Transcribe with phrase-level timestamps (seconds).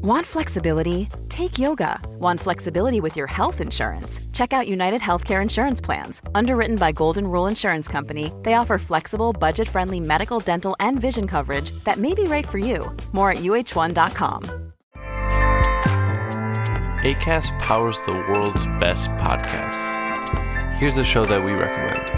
[0.00, 1.08] Want flexibility?
[1.28, 1.98] Take yoga.
[2.20, 4.20] Want flexibility with your health insurance?
[4.32, 6.22] Check out United Healthcare Insurance Plans.
[6.36, 11.26] Underwritten by Golden Rule Insurance Company, they offer flexible, budget friendly medical, dental, and vision
[11.26, 12.96] coverage that may be right for you.
[13.10, 14.44] More at uh1.com.
[17.02, 20.74] ACAST powers the world's best podcasts.
[20.74, 22.17] Here's a show that we recommend.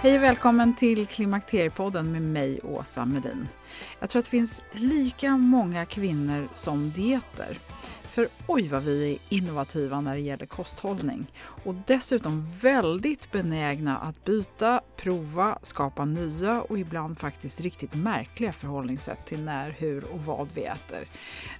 [0.00, 3.48] Hej och välkommen till Klimakteriepodden med mig, Åsa Melin.
[4.00, 7.58] Jag tror att det finns lika många kvinnor som dieter.
[8.08, 11.26] För oj vad vi är innovativa när det gäller kosthållning.
[11.64, 19.26] Och dessutom väldigt benägna att byta, prova, skapa nya och ibland faktiskt riktigt märkliga förhållningssätt
[19.26, 21.08] till när, hur och vad vi äter.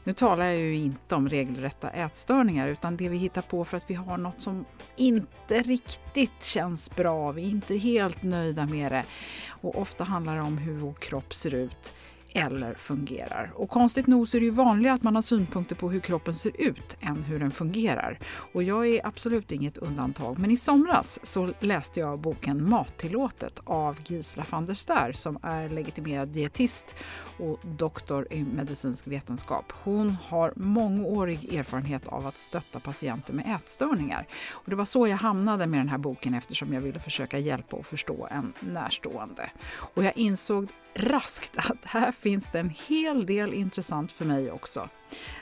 [0.04, 3.90] Nu talar jag ju inte om regelrätta ätstörningar utan det vi hittar på för att
[3.90, 4.64] vi har något som
[4.96, 9.04] inte riktigt känns bra, vi är inte helt nöjda med det.
[9.48, 11.92] Och ofta handlar det om hur vår kropp ser ut
[12.32, 13.52] eller fungerar.
[13.54, 16.34] Och konstigt nog så är det ju vanligare att man har synpunkter på hur kroppen
[16.34, 18.18] ser ut än hur den fungerar.
[18.52, 20.38] Och jag är absolut inget undantag.
[20.38, 25.68] Men i somras så läste jag boken Mattillåtet av Gisela van der Ster som är
[25.68, 26.96] legitimerad dietist
[27.38, 29.72] och doktor i medicinsk vetenskap.
[29.82, 34.26] Hon har mångårig erfarenhet av att stötta patienter med ätstörningar.
[34.50, 37.76] Och det var så jag hamnade med den här boken eftersom jag ville försöka hjälpa
[37.76, 39.50] och förstå en närstående.
[39.94, 44.88] Och jag insåg raskt att här finns det en hel del intressant för mig också.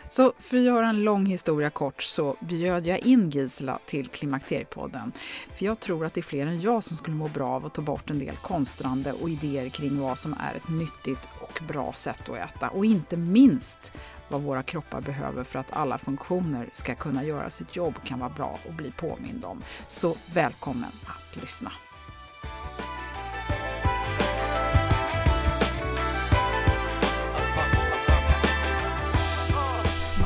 [0.09, 5.13] Så för att göra en lång historia kort så bjöd jag in Gisela till Klimakteriepodden.
[5.55, 7.75] För jag tror att det är fler än jag som skulle må bra av att
[7.75, 11.93] ta bort en del konstrande och idéer kring vad som är ett nyttigt och bra
[11.93, 12.69] sätt att äta.
[12.69, 13.93] Och inte minst
[14.29, 18.31] vad våra kroppar behöver för att alla funktioner ska kunna göra sitt jobb kan vara
[18.31, 19.63] bra att bli påmind om.
[19.89, 21.73] Så välkommen att lyssna.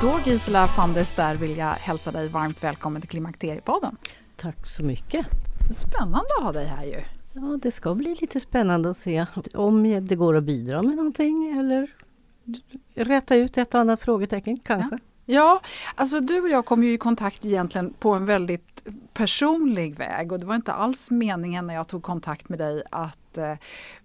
[0.01, 3.97] Då Gisela van der Ster vill jag hälsa dig varmt välkommen till Klimakteriepodden.
[4.37, 5.27] Tack så mycket.
[5.75, 7.03] Spännande att ha dig här ju.
[7.33, 11.59] Ja, det ska bli lite spännande att se om det går att bidra med någonting
[11.59, 11.91] eller
[12.95, 14.99] rätta ut ett och annat frågetecken kanske.
[15.27, 15.61] Ja,
[15.95, 20.41] alltså du och jag kom ju i kontakt egentligen på en väldigt personlig väg och
[20.41, 23.55] det var inte alls meningen när jag tog kontakt med dig att eh,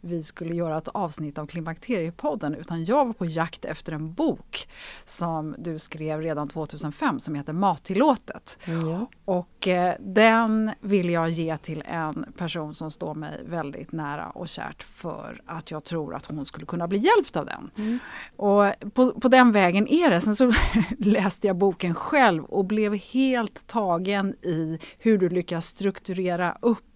[0.01, 4.67] vi skulle göra ett avsnitt av Klimakteriepodden utan jag var på jakt efter en bok
[5.05, 8.57] som du skrev redan 2005 som heter Mattillåtet.
[8.65, 9.07] Ja.
[9.25, 14.47] Och eh, den vill jag ge till en person som står mig väldigt nära och
[14.47, 17.99] kärt för att jag tror att hon skulle kunna bli hjälpt av den.
[18.35, 20.21] Och på, på den vägen är det.
[20.21, 20.53] Sen så
[20.97, 26.94] läste jag boken själv och blev helt tagen i hur du lyckas strukturera upp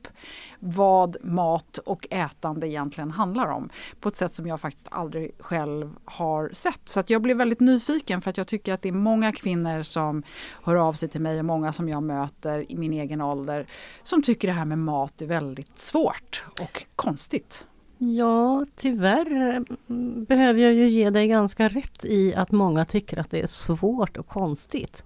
[0.60, 5.96] vad mat och ätande egentligen handlar om på ett sätt som jag faktiskt aldrig själv
[6.06, 6.82] har sett.
[6.86, 9.84] Så att jag blev väldigt nyfiken för att jag tycker att det är många kvinnor
[9.84, 10.24] som
[10.64, 13.68] hör av sig till mig och många som jag möter i min egen ålder
[14.04, 17.66] som tycker det här med mat är väldigt svårt och konstigt.
[18.02, 23.32] Ja, tyvärr mm, behöver jag ju ge dig ganska rätt i att många tycker att
[23.32, 25.04] det är svårt och konstigt.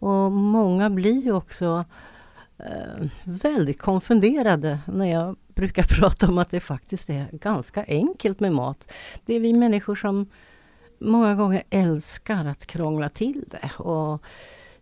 [0.00, 1.84] Och många blir ju också
[2.58, 8.52] Eh, väldigt konfunderade när jag brukar prata om att det faktiskt är ganska enkelt med
[8.52, 8.92] mat.
[9.26, 10.26] Det är vi människor som
[10.98, 13.82] många gånger älskar att krångla till det.
[13.82, 14.22] Och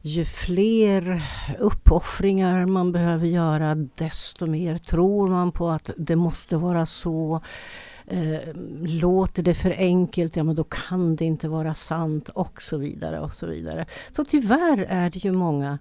[0.00, 1.22] ju fler
[1.58, 7.40] uppoffringar man behöver göra, desto mer tror man på att det måste vara så.
[8.06, 12.76] Eh, låter det för enkelt, ja men då kan det inte vara sant och så
[12.76, 13.86] vidare och så vidare.
[14.10, 15.78] Så tyvärr är det ju många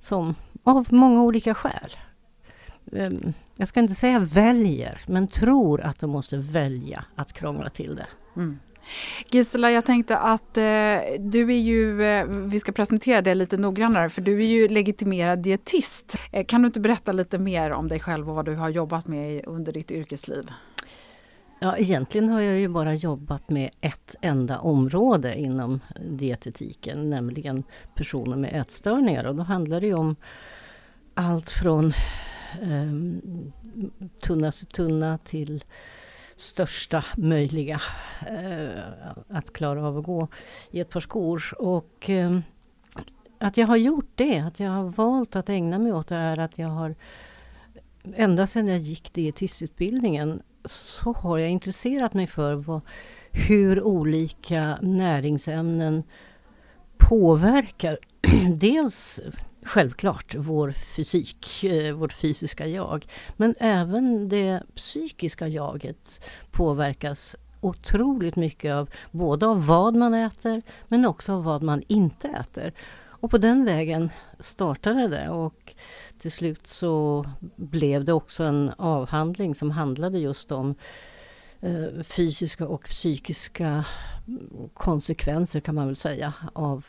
[0.00, 0.34] som
[0.64, 1.96] av många olika skäl
[2.92, 7.96] ehm, jag ska inte säga väljer, men tror att de måste välja att krångla till
[7.96, 8.06] det.
[8.36, 8.58] Mm.
[9.30, 10.62] Gisela, jag tänkte att eh,
[11.18, 15.38] du är ju, eh, vi ska presentera dig lite noggrannare, för du är ju legitimerad
[15.38, 16.18] dietist.
[16.32, 19.06] Eh, kan du inte berätta lite mer om dig själv och vad du har jobbat
[19.06, 20.44] med under ditt yrkesliv?
[21.62, 25.80] Ja, egentligen har jag ju bara jobbat med ett enda område inom
[26.10, 27.62] dietetiken, nämligen
[27.94, 29.24] personer med ätstörningar.
[29.24, 30.16] Och då handlar det ju om
[31.14, 31.86] allt från
[32.62, 33.22] eh,
[34.20, 35.64] tunnaste tunna till
[36.36, 37.80] största möjliga
[38.28, 38.82] eh,
[39.28, 40.28] att klara av att gå
[40.70, 41.44] i ett par skor.
[41.58, 42.38] Och eh,
[43.38, 46.38] att jag har gjort det, att jag har valt att ägna mig åt det är
[46.38, 46.94] att jag har
[48.14, 52.80] ända sedan jag gick dietistutbildningen så har jag intresserat mig för vad,
[53.30, 56.02] hur olika näringsämnen
[56.98, 57.98] påverkar
[58.54, 59.20] dels
[59.62, 63.06] självklart vår fysik, eh, vårt fysiska jag.
[63.36, 66.20] Men även det psykiska jaget
[66.50, 72.28] påverkas otroligt mycket av både av vad man äter men också av vad man inte
[72.28, 72.72] äter.
[73.20, 75.74] Och på den vägen startade det och
[76.20, 77.24] till slut så
[77.56, 80.74] blev det också en avhandling som handlade just om
[81.60, 83.84] eh, fysiska och psykiska
[84.74, 86.86] konsekvenser kan man väl säga av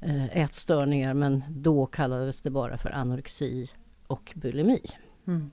[0.00, 3.70] eh, ätstörningar men då kallades det bara för anorexi
[4.06, 4.80] och bulimi.
[5.26, 5.50] Mm.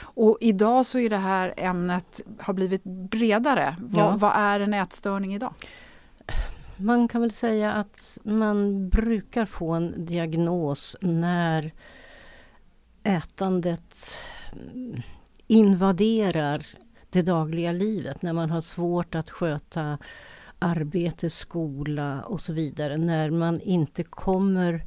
[0.00, 3.76] Och idag så är det här ämnet har blivit bredare.
[3.92, 4.16] Ja.
[4.16, 5.54] Vad, är en ätstörning idag?
[6.80, 11.72] Man kan väl säga att man brukar få en diagnos när
[13.02, 14.16] ätandet
[14.52, 15.02] mm,
[15.46, 16.66] invaderar
[17.10, 18.22] det dagliga livet.
[18.22, 19.98] När man har svårt att sköta
[20.58, 22.96] arbete, skola och så vidare.
[22.96, 24.84] När man inte kommer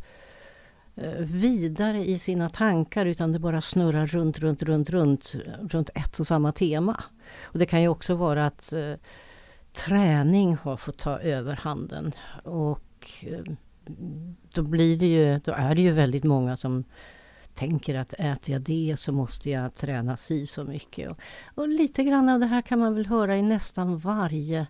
[0.95, 6.19] eh, vidare i sina tankar utan det bara snurrar runt, runt, runt, runt, runt ett
[6.19, 7.03] och samma tema.
[7.41, 8.93] Och det kan ju också vara att eh,
[9.73, 12.11] träning har fått ta över handen.
[12.43, 13.53] Och eh,
[14.53, 16.83] då, blir det ju, då är det ju väldigt många som
[17.53, 21.09] tänker att äter jag det så måste jag träna si så mycket.
[21.09, 21.19] Och,
[21.55, 24.67] och lite grann av det här kan man väl höra i nästan varje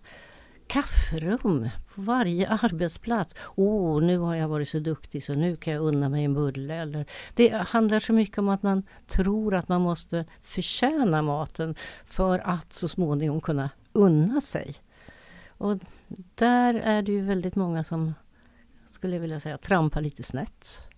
[0.66, 3.34] kafferum, på varje arbetsplats.
[3.54, 6.34] Åh, oh, nu har jag varit så duktig så nu kan jag unna mig en
[6.34, 6.74] bulle.
[6.74, 11.74] Eller, det handlar så mycket om att man tror att man måste förtjäna maten
[12.04, 14.74] för att så småningom kunna unna sig.
[15.58, 15.78] Och
[16.34, 18.14] där är det ju väldigt många som,
[18.90, 20.88] skulle jag vilja säga, trampar lite snett.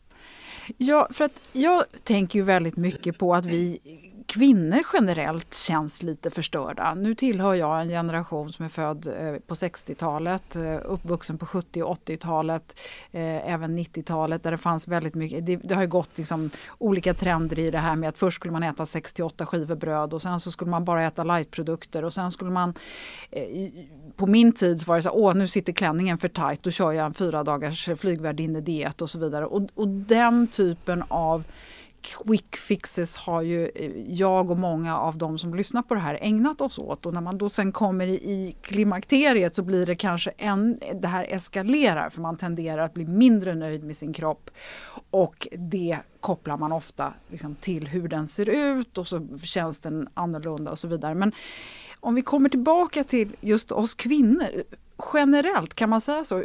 [0.76, 3.78] Ja, för att jag tänker ju väldigt mycket på att vi
[4.26, 6.94] kvinnor generellt känns lite förstörda.
[6.94, 11.82] Nu tillhör jag en generation som är född eh, på 60-talet, eh, uppvuxen på 70
[11.82, 12.80] och 80-talet,
[13.12, 17.14] eh, även 90-talet där det fanns väldigt mycket, det, det har ju gått liksom olika
[17.14, 20.40] trender i det här med att först skulle man äta 68 skivor bröd och sen
[20.40, 22.74] så skulle man bara äta lightprodukter och sen skulle man
[24.16, 27.06] på min tid var det så åh nu sitter klänningen för tajt, då kör jag
[27.06, 29.46] en fyra dagars flygvärdinne-diet och så vidare.
[29.46, 31.44] Och, och den typen av
[32.04, 36.18] quick fixes har ju eh, jag och många av de som lyssnar på det här
[36.20, 37.06] ägnat oss åt.
[37.06, 41.26] Och när man då sen kommer i klimakteriet så blir det kanske en, det här
[41.30, 44.50] eskalerar för man tenderar att bli mindre nöjd med sin kropp.
[45.10, 50.08] Och det kopplar man ofta liksom till hur den ser ut och så känns den
[50.14, 51.14] annorlunda och så vidare.
[51.14, 51.32] Men
[52.00, 54.48] om vi kommer tillbaka till just oss kvinnor.
[55.14, 56.42] Generellt, kan man säga så?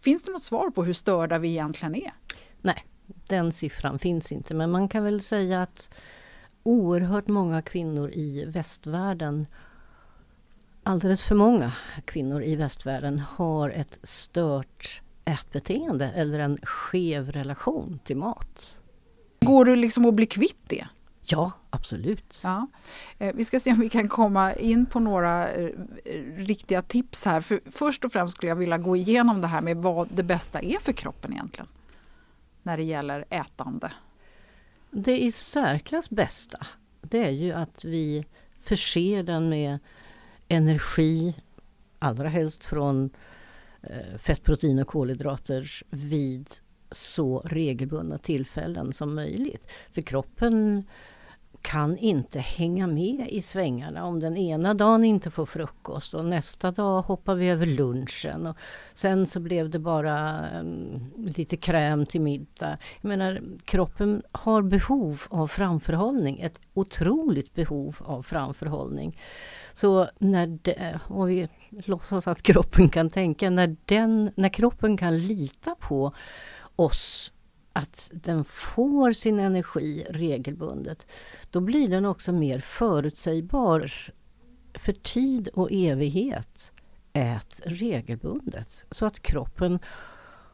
[0.00, 2.14] Finns det något svar på hur störda vi egentligen är?
[2.62, 4.54] Nej, den siffran finns inte.
[4.54, 5.90] Men man kan väl säga att
[6.62, 9.46] oerhört många kvinnor i västvärlden
[10.82, 11.72] alldeles för många
[12.04, 18.78] kvinnor i västvärlden har ett stört ätbeteende eller en skev relation till mat.
[19.40, 20.86] Går det liksom att bli kvitt det?
[21.22, 22.38] Ja, absolut.
[22.42, 22.66] Ja.
[23.18, 25.70] Eh, vi ska se om vi kan komma in på några eh,
[26.36, 27.40] riktiga tips här.
[27.40, 30.60] För först och främst skulle jag vilja gå igenom det här med vad det bästa
[30.60, 31.68] är för kroppen egentligen
[32.66, 33.92] när det gäller ätande?
[34.90, 36.66] Det i särklass bästa
[37.00, 38.24] det är ju att vi
[38.62, 39.78] förser den med
[40.48, 41.34] energi,
[41.98, 43.10] allra helst från
[43.82, 46.48] eh, fett, protein och kolhydrater vid
[46.90, 49.68] så regelbundna tillfällen som möjligt.
[49.90, 50.84] För kroppen
[51.66, 56.70] kan inte hänga med i svängarna om den ena dagen inte får frukost och nästa
[56.70, 58.46] dag hoppar vi över lunchen.
[58.46, 58.56] Och
[58.94, 62.78] sen så blev det bara um, lite kräm till middag.
[63.00, 69.18] Jag menar, kroppen har behov av framförhållning, ett otroligt behov av framförhållning.
[69.74, 75.18] Så när det, och vi låtsas att kroppen kan tänka, när, den, när kroppen kan
[75.18, 76.12] lita på
[76.76, 77.32] oss
[77.76, 81.06] att den får sin energi regelbundet,
[81.50, 83.92] då blir den också mer förutsägbar
[84.74, 86.72] för tid och evighet.
[87.12, 89.78] Ät regelbundet så att kroppen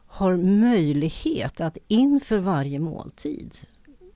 [0.07, 3.55] har möjlighet att inför varje måltid,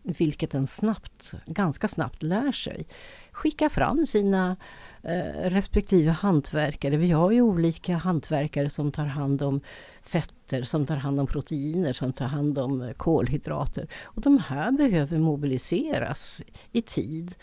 [0.03, 2.87] vilket den snabbt, ganska snabbt lär sig,
[3.31, 4.55] skicka fram sina
[5.07, 6.97] Eh, respektive hantverkare.
[6.97, 9.61] Vi har ju olika hantverkare som tar hand om
[10.01, 13.87] fetter, som tar hand om proteiner, som tar hand om eh, kolhydrater.
[14.03, 17.35] Och de här behöver mobiliseras i tid.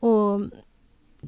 [0.00, 0.40] Och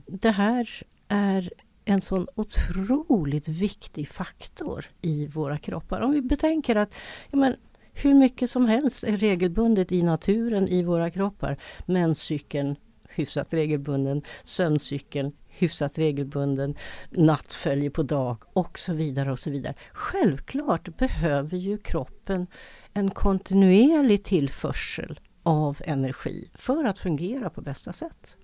[0.07, 1.50] det här är
[1.85, 6.00] en sån otroligt viktig faktor i våra kroppar.
[6.00, 6.95] Om vi betänker att
[7.31, 7.57] ja, men,
[7.93, 11.57] hur mycket som helst är regelbundet i naturen i våra kroppar.
[11.85, 12.76] Menscykeln
[13.09, 16.75] hyfsat regelbunden, sömncykeln hyfsat regelbunden,
[17.11, 19.75] natt följer på dag och så vidare och så vidare.
[19.93, 22.47] Självklart behöver ju kroppen
[22.93, 28.37] en kontinuerlig tillförsel av energi för att fungera på bästa sätt.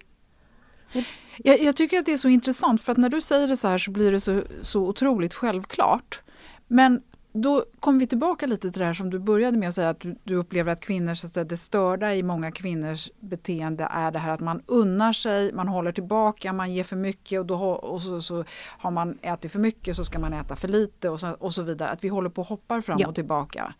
[1.36, 3.68] Jag, jag, tycker att det är så intressant för att när du säger det så
[3.68, 6.20] här så blir det så, så otroligt självklart.
[6.66, 9.88] Men då kommer vi tillbaka lite till det här som du började med att säga
[9.88, 13.88] att du, du upplever att kvinnor, så att säga, det störda i många kvinnors beteende
[13.90, 17.46] är det här att man unnar sig, man håller tillbaka, man ger för mycket och,
[17.46, 18.44] då, och så, så
[18.78, 21.62] har man ätit för mycket så ska man äta för lite och så, och så
[21.62, 21.88] vidare.
[21.88, 23.08] Att vi håller på och hoppar fram ja.
[23.08, 23.74] och tillbaka.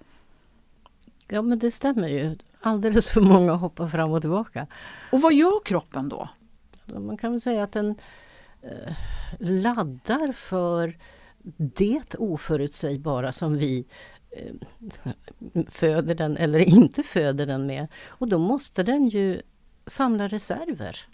[1.29, 2.37] Ja men det stämmer ju.
[2.61, 4.67] Alldeles för många hoppar fram och tillbaka.
[5.13, 6.29] Och vad gör kroppen då?
[6.87, 7.95] Man kan väl säga att den
[8.63, 8.95] eh,
[9.39, 10.97] laddar för
[11.57, 13.85] det oförutsägbara som vi
[14.31, 14.55] eh,
[15.69, 17.87] föder den eller inte föder den med.
[18.07, 19.43] Och då måste den ju
[19.87, 21.07] samla reserver.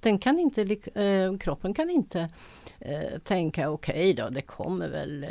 [0.00, 0.62] Den kan inte,
[0.94, 2.28] eh, kroppen kan inte
[2.78, 5.28] eh, tänka okej okay då, det kommer väl eh,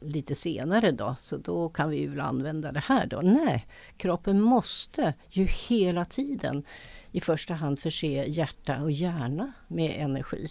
[0.00, 3.20] lite senare då, så då kan vi väl använda det här då.
[3.20, 3.66] Nej,
[3.96, 6.64] kroppen måste ju hela tiden
[7.12, 10.48] i första hand förse hjärta och hjärna med energi.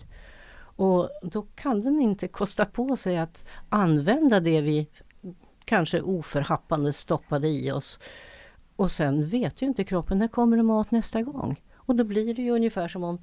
[0.79, 4.87] Och då kan den inte kosta på sig att använda det vi
[5.65, 7.99] kanske oförhappande stoppade i oss.
[8.75, 11.61] Och sen vet ju inte kroppen, när kommer det mat nästa gång?
[11.75, 13.21] Och då blir det ju ungefär som om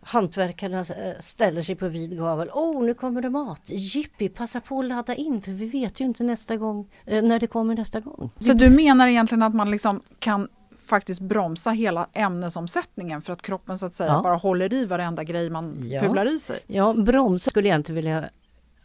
[0.00, 2.50] hantverkarna eh, ställer sig på vid gavel.
[2.52, 3.60] Åh, oh, nu kommer det mat!
[3.64, 7.38] Jippi, passa på att ladda in för vi vet ju inte nästa gång, eh, när
[7.38, 8.30] det kommer nästa gång.
[8.38, 10.48] Så du menar egentligen att man liksom kan
[10.86, 14.22] faktiskt bromsa hela ämnesomsättningen för att kroppen så att säga ja.
[14.22, 16.00] bara håller i varenda grej man ja.
[16.00, 16.60] pular i sig?
[16.66, 18.30] Ja, bromsa skulle jag inte vilja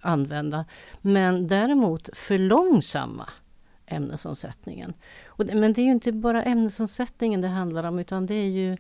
[0.01, 0.65] använda.
[1.01, 3.29] Men däremot förlångsamma
[3.86, 4.94] ämnesomsättningen.
[5.27, 8.77] Och men det är ju inte bara ämnesomsättningen det handlar om utan det är ju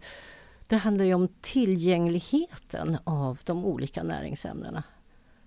[0.67, 4.83] det handlar ju om tillgängligheten av de olika näringsämnena.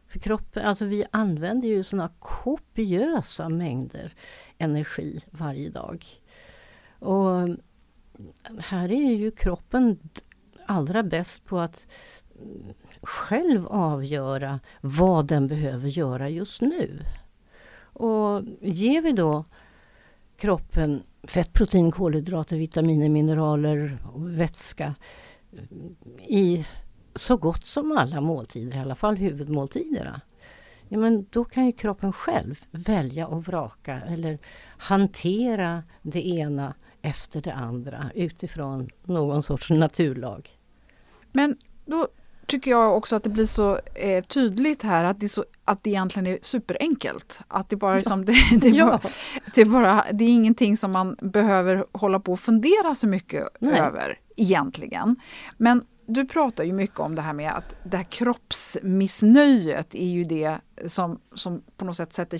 [0.09, 4.15] För kroppen, alltså vi använder ju sådana kopiösa mängder
[4.59, 6.07] energi varje dag.
[7.03, 7.49] Och
[8.59, 9.99] här är ju kroppen
[10.67, 11.87] allra bäst på att
[13.03, 17.05] själv avgöra vad den behöver göra just nu.
[17.83, 19.45] Och ger vi då
[20.37, 24.95] kroppen fett, protein, kolhydrater, vitaminer, mineraler och vätska
[26.27, 26.67] i
[27.15, 30.21] så gott som alla måltider, i alla fall huvudmåltiderna.
[30.89, 34.39] Ja, men då kan ju kroppen själv välja och vraka eller
[34.77, 40.51] hantera det ena efter det andra utifrån någon sorts naturlag.
[41.33, 42.09] Men då
[42.47, 45.91] tycker jag också att det blir så eh, tydligt här att det, så, att det
[45.91, 47.41] egentligen är superenkelt.
[47.49, 49.01] Att det bara är som det, det, är bara,
[49.55, 53.49] det, är bara, det är ingenting som man behöver hålla på och fundera så mycket
[53.59, 53.81] Nej.
[53.81, 55.17] över egentligen.
[55.59, 60.25] Men du pratar ju mycket om det här med att det här kroppsmissnöjet är ju
[60.25, 62.39] det som, som på något sätt sätter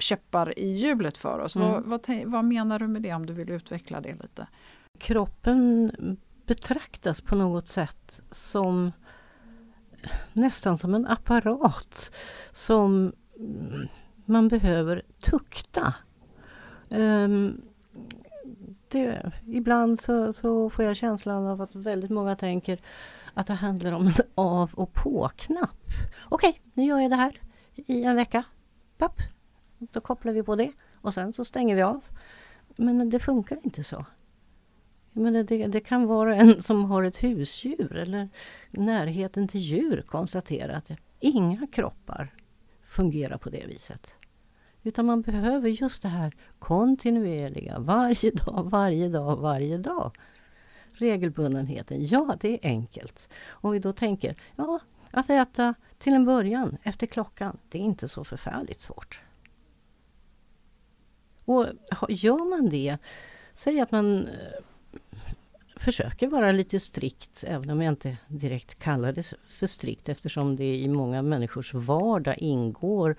[0.00, 1.56] käppar i hjulet för oss.
[1.56, 1.68] Mm.
[1.68, 4.46] Vad, vad, vad menar du med det om du vill utveckla det lite?
[4.98, 5.92] Kroppen
[6.46, 8.92] betraktas på något sätt som
[10.32, 12.10] nästan som en apparat
[12.52, 13.12] som
[14.24, 15.94] man behöver tukta.
[16.88, 17.62] Um,
[18.94, 22.80] det, ibland så, så, får jag känslan av att väldigt många tänker
[23.34, 25.84] att det handlar om en av och på-knapp.
[26.28, 27.40] Okej, okay, nu gör jag det här
[27.74, 28.44] i en vecka.
[28.98, 29.16] Papp.
[29.78, 32.00] Då kopplar vi på det och sen så stänger vi av.
[32.76, 34.04] Men det funkar inte så.
[35.12, 38.28] Men det, det kan vara en som har ett husdjur eller
[38.70, 42.34] närheten till djur konstatera att inga kroppar
[42.82, 44.14] fungerar på det viset.
[44.86, 50.16] Utan man behöver just det här kontinuerliga, varje dag, varje dag, varje dag.
[50.92, 53.28] Regelbundenheten, ja det är enkelt.
[53.46, 58.08] Om vi då tänker, ja att äta till en början efter klockan, det är inte
[58.08, 59.20] så förfärligt svårt.
[61.44, 61.66] Och
[62.08, 62.98] gör man det,
[63.54, 64.32] säg att man eh,
[65.76, 70.76] försöker vara lite strikt, även om jag inte direkt kallar det för strikt eftersom det
[70.76, 73.16] i många människors vardag ingår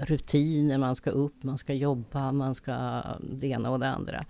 [0.00, 4.24] rutiner, man ska upp, man ska jobba, man ska det ena och det andra.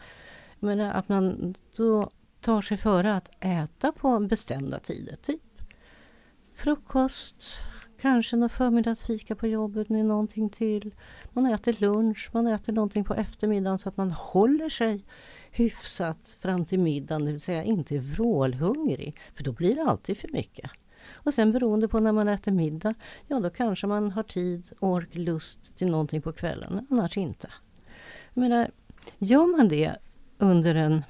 [0.61, 5.17] Men att man då tar sig före att äta på bestämda tider.
[5.17, 5.43] Typ
[6.55, 7.45] frukost,
[8.01, 10.95] kanske någon förmiddagsfika på jobbet med någonting till.
[11.33, 15.05] Man äter lunch, man äter någonting på eftermiddagen så att man håller sig
[15.51, 19.19] hyfsat fram till middagen, det vill säga inte vrålhungrig.
[19.35, 20.71] För då blir det alltid för mycket.
[21.25, 22.95] Och sen beroende på när man äter middag,
[23.29, 27.49] ja då kanske man har tid, ork, lust till någonting på kvällen, annars inte.
[28.35, 28.71] Jag menar,
[29.19, 29.97] gör man det
[30.39, 31.05] under en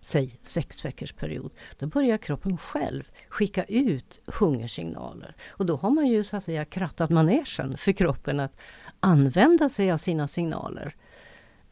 [0.00, 5.36] säg sex veckors period, då börjar kroppen själv skicka ut hungersignaler.
[5.48, 8.56] Och då har man ju så att säga krattat manegen för kroppen att
[9.00, 10.96] använda sig av sina signaler.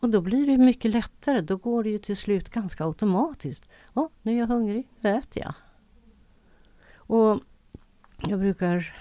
[0.00, 3.68] Och då blir det mycket lättare, då går det ju till slut ganska automatiskt.
[3.94, 5.54] Ja, nu är jag hungrig, nu äter jag.
[6.94, 7.40] Och
[8.28, 8.94] jag brukar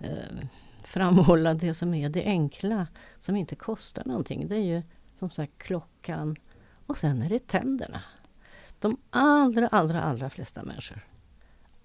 [0.00, 0.46] eh,
[0.84, 2.86] framhålla det som är det enkla,
[3.20, 4.48] som inte kostar någonting.
[4.48, 4.82] Det är ju
[5.18, 6.36] som sagt klockan
[6.86, 8.02] och sen är det tänderna.
[8.78, 11.04] De allra, allra, allra flesta människor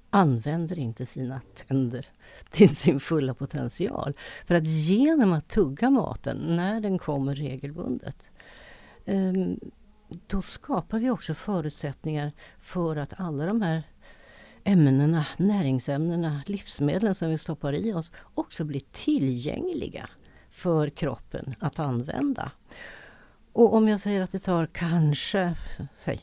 [0.09, 2.05] använder inte sina tänder
[2.49, 4.13] till sin fulla potential.
[4.45, 8.29] För att genom att tugga maten när den kommer regelbundet
[9.05, 9.59] ehm,
[10.27, 13.83] då skapar vi också förutsättningar för att alla de här
[14.63, 20.09] ämnena, näringsämnena, livsmedlen som vi stoppar i oss också blir tillgängliga
[20.49, 22.51] för kroppen att använda.
[23.53, 25.55] Och om jag säger att det tar kanske
[25.97, 26.21] säg,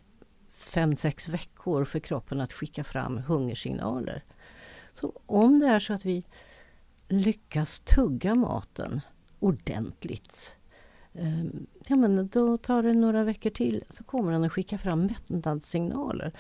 [0.53, 4.25] fem, sex veckor för kroppen att skicka fram hungersignaler.
[4.93, 6.25] Så om det är så att vi
[7.09, 9.01] lyckas tugga maten
[9.39, 10.57] ordentligt
[11.13, 15.07] ehm, ja, men då tar det några veckor till så kommer den att skicka fram
[15.07, 16.33] mättnadssignaler.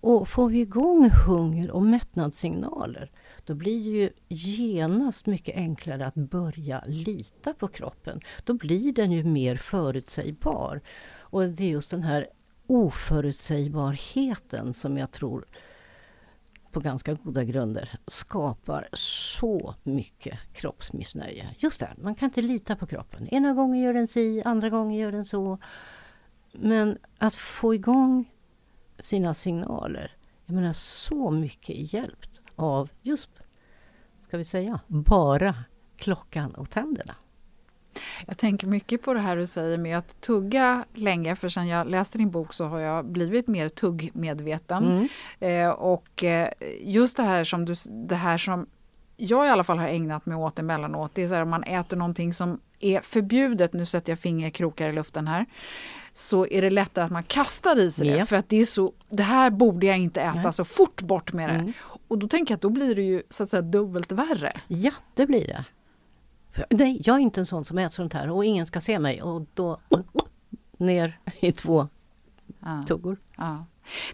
[0.00, 3.10] Och får vi igång hunger och mättnadssignaler
[3.48, 8.20] då blir det ju genast mycket enklare att börja lita på kroppen.
[8.44, 10.80] Då blir den ju mer förutsägbar.
[11.20, 12.26] Och det är just den här
[12.66, 15.44] oförutsägbarheten som jag tror
[16.72, 21.54] på ganska goda grunder skapar så mycket kroppsmissnöje.
[21.58, 23.28] Just det, man kan inte lita på kroppen.
[23.28, 25.58] Ena gången gör den si, andra gången gör den så.
[26.52, 28.30] Men att få igång
[28.98, 33.30] sina signaler, jag menar så mycket hjälpt av just,
[34.28, 35.54] ska vi säga, bara
[35.96, 37.14] klockan och tänderna.
[38.26, 41.86] Jag tänker mycket på det här du säger med att tugga länge, för sen jag
[41.86, 45.08] läste din bok så har jag blivit mer tuggmedveten.
[45.40, 45.68] Mm.
[45.68, 46.48] Eh, och eh,
[46.80, 48.66] just det här som du, det här som
[49.16, 51.62] jag i alla fall har ägnat mig åt emellanåt, det är så här om man
[51.62, 55.46] äter någonting som är förbjudet, nu sätter jag fingerkrokar i luften här,
[56.18, 58.26] så är det lättare att man kastar i sig det.
[58.26, 60.52] För att det är så, det här borde jag inte äta, Nej.
[60.52, 61.54] så fort bort med det.
[61.54, 61.72] Mm.
[62.08, 64.52] Och då tänker jag att då blir det ju så att säga dubbelt värre.
[64.68, 65.64] Ja, det blir det.
[66.52, 68.98] För, nej, jag är inte en sån som äter sånt här och ingen ska se
[68.98, 69.80] mig och då
[70.76, 71.88] ner i två
[72.60, 72.84] ja.
[72.88, 73.16] tuggor.
[73.36, 73.64] Ja.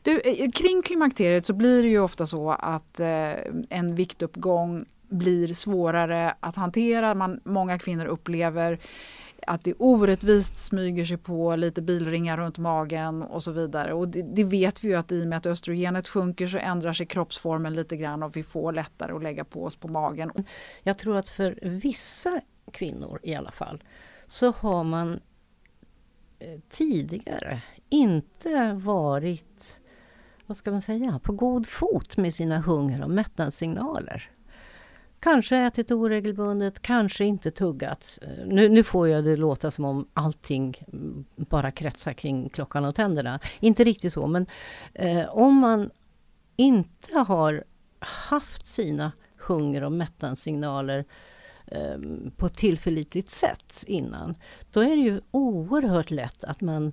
[0.03, 3.33] Du, eh, kring klimakteriet så blir det ju ofta så att eh,
[3.71, 7.15] en viktuppgång blir svårare att hantera.
[7.15, 8.79] Man, många kvinnor upplever
[9.47, 13.93] att det orättvist smyger sig på lite bilringar runt magen och så vidare.
[13.93, 16.93] Och det, det, vet vi ju att i och med att östrogenet sjunker så ändrar
[16.93, 20.33] sig kroppsformen lite grann och vi får lättare att lägga på oss på magen.
[20.83, 22.41] Jag tror att för vissa
[22.73, 23.83] kvinnor i alla fall
[24.27, 25.21] så har man
[26.39, 29.81] eh, tidigare inte varit
[30.47, 34.31] vad ska man säga, på god fot med sina hunger och mättnadssignaler.
[35.25, 38.19] Kanske ätit oregelbundet, kanske inte tuggat.
[38.47, 40.85] Nu, nu får jag det låta som om allting
[41.37, 43.41] bara kretsar kring klockan och tänderna.
[43.61, 44.47] Inte riktigt så, men
[44.95, 45.91] eh, om man
[46.57, 47.65] inte har
[47.99, 51.05] haft sina hunger och mättnadssignaler
[51.67, 51.99] eh,
[52.37, 54.35] på ett tillförlitligt sätt innan,
[54.73, 56.93] då är det ju oerhört lätt att man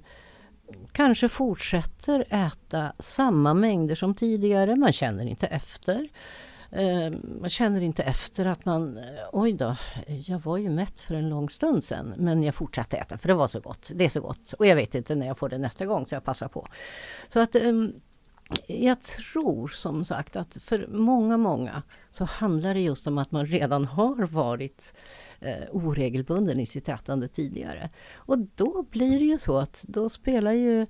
[0.92, 4.76] kanske fortsätter äta samma mängder som tidigare.
[4.76, 6.10] Man känner inte efter.
[6.72, 9.76] Eh, man känner inte efter att man, eh, oj då,
[10.08, 13.34] jag var ju mätt för en lång stund sedan men jag fortsatte äta för det
[13.34, 13.92] var så gott.
[13.96, 16.16] Det är så gott och jag vet inte när jag får det nästa gång så
[16.16, 16.68] jag passar på.
[17.30, 17.94] Så att ehm,
[18.68, 23.46] jag tror som sagt att för många, många så handlar det just om att man
[23.46, 24.94] redan har varit
[25.40, 27.90] eh, oregelbunden i sitt ätande tidigare.
[28.14, 30.88] Och då blir det ju så att då spelar ju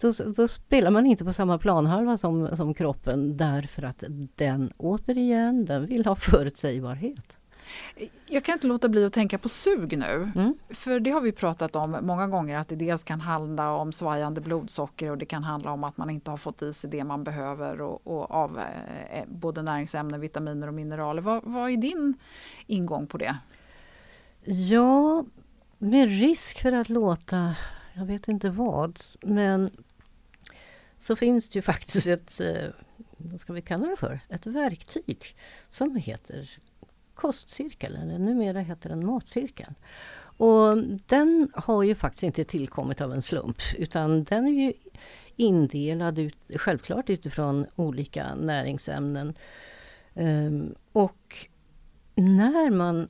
[0.00, 5.64] då, då, spelar man inte på samma planhalva som, som kroppen därför att den återigen,
[5.64, 7.36] den vill ha förutsägbarhet.
[8.26, 10.32] Jag kan inte låta bli att tänka på sug nu.
[10.34, 10.54] Mm.
[10.70, 14.40] För det har vi pratat om många gånger att det dels kan handla om svajande
[14.40, 17.24] blodsocker och det kan handla om att man inte har fått i sig det man
[17.24, 18.58] behöver och, och av
[19.10, 21.22] eh, både näringsämnen, vitaminer och mineraler.
[21.22, 22.14] Vad, vad är din
[22.66, 23.36] ingång på det?
[24.44, 25.24] Ja,
[25.78, 27.54] med risk för att låta,
[27.96, 29.70] jag vet inte vad, men
[30.98, 32.68] så finns det ju faktiskt ett, eh,
[33.16, 35.36] vad ska vi kalla det för, ett verktyg
[35.70, 36.50] som heter
[37.14, 39.74] kostcirkeln, eller numera heter den matcirkeln.
[40.38, 44.72] Och den har ju faktiskt inte tillkommit av en slump utan den är ju
[45.36, 49.34] indelad ut, självklart utifrån olika näringsämnen.
[50.14, 51.48] Um, och
[52.14, 53.08] när man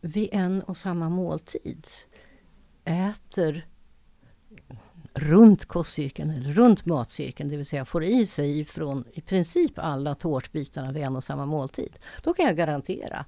[0.00, 1.86] vid en och samma måltid
[2.84, 3.66] äter
[5.18, 10.14] runt kostcirkeln eller runt matcirkeln, det vill säga får i sig från i princip alla
[10.14, 11.98] tårtbitarna vid en och samma måltid.
[12.22, 13.24] Då kan jag garantera,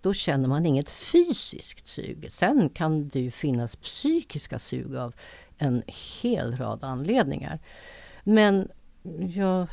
[0.00, 2.26] då känner man inget fysiskt sug.
[2.30, 5.14] Sen kan det ju finnas psykiska sug av
[5.58, 5.82] en
[6.22, 7.58] hel rad anledningar.
[8.24, 8.68] Men
[9.34, 9.66] jag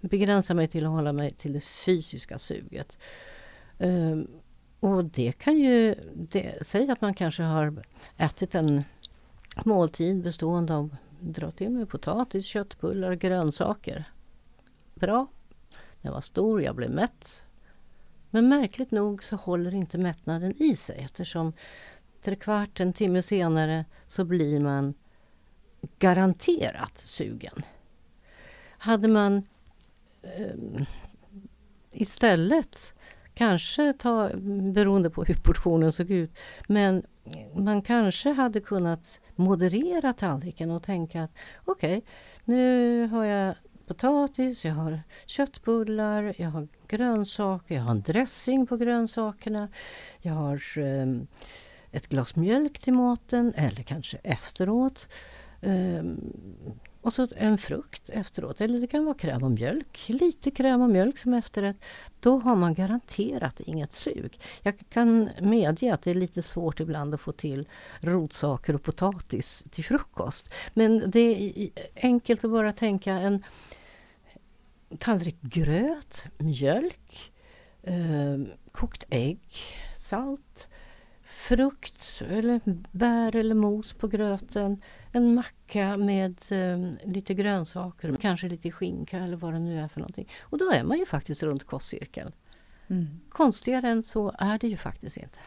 [0.00, 2.98] begränsar mig till att hålla mig till det fysiska suget.
[3.78, 4.28] Um,
[4.80, 7.84] och det kan ju, det, säg att man kanske har
[8.16, 8.84] ätit en
[9.64, 14.04] måltid bestående av, dra till med potatis, köttbullar, grönsaker.
[14.94, 15.26] Bra.
[16.02, 17.42] Den var stor, jag blev mätt.
[18.30, 21.52] Men märkligt nog så håller inte mättnaden i sig eftersom
[22.20, 24.94] trekvart, en timme senare så blir man
[25.98, 27.62] garanterat sugen.
[28.78, 29.42] Hade man
[30.22, 30.82] eh,
[31.90, 32.94] istället
[33.34, 34.30] Kanske ta,
[34.72, 36.30] beroende på hur portionen såg ut.
[36.68, 37.02] Men
[37.54, 41.30] man kanske hade kunnat moderera tallriken och tänka att
[41.64, 42.10] okej, okay,
[42.44, 43.54] nu har jag
[43.86, 49.68] potatis, jag har köttbullar, jag har grönsaker, jag har en dressing på grönsakerna.
[50.20, 51.26] Jag har um,
[51.90, 55.08] ett glas mjölk till maten eller kanske efteråt.
[55.60, 56.32] Um,
[57.02, 60.04] och så en frukt efteråt, eller det kan vara kräm och mjölk.
[60.08, 61.76] Lite kräm och mjölk som efterrätt.
[62.20, 64.40] Då har man garanterat inget sug.
[64.62, 67.68] Jag kan medge att det är lite svårt ibland att få till
[68.00, 70.54] rotsaker och potatis till frukost.
[70.74, 73.44] Men det är enkelt att bara tänka en
[74.98, 77.32] tallrik gröt, mjölk,
[77.82, 78.38] eh,
[78.72, 79.40] kokt ägg,
[79.96, 80.68] salt,
[81.22, 82.60] frukt eller
[82.90, 84.82] bär eller mos på gröten
[85.12, 90.00] en macka med eh, lite grönsaker, kanske lite skinka eller vad det nu är för
[90.00, 90.28] någonting.
[90.40, 92.32] Och då är man ju faktiskt runt kostcirkeln.
[92.88, 93.20] Mm.
[93.28, 95.38] Konstigare än så är det ju faktiskt inte.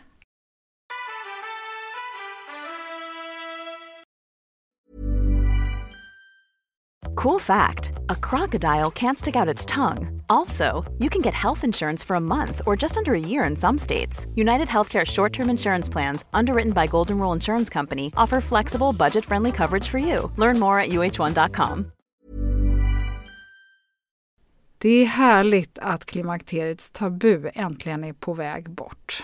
[7.15, 10.21] Cool fact a crocodile can't stick out its tongue.
[10.29, 13.55] Also, you can get health insurance for a month or just under a year in
[13.55, 14.27] some states.
[14.35, 19.25] United Healthcare short term insurance plans, underwritten by Golden Rule Insurance Company, offer flexible, budget
[19.25, 20.31] friendly coverage for you.
[20.37, 21.91] Learn more at uh1.com.
[24.77, 29.23] Det är härligt att klimakteriets tabu äntligen är på väg bort.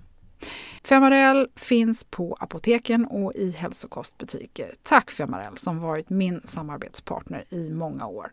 [0.83, 4.73] Femarel finns på apoteken och i hälsokostbutiker.
[4.83, 8.31] Tack Femarel som varit min samarbetspartner i många år.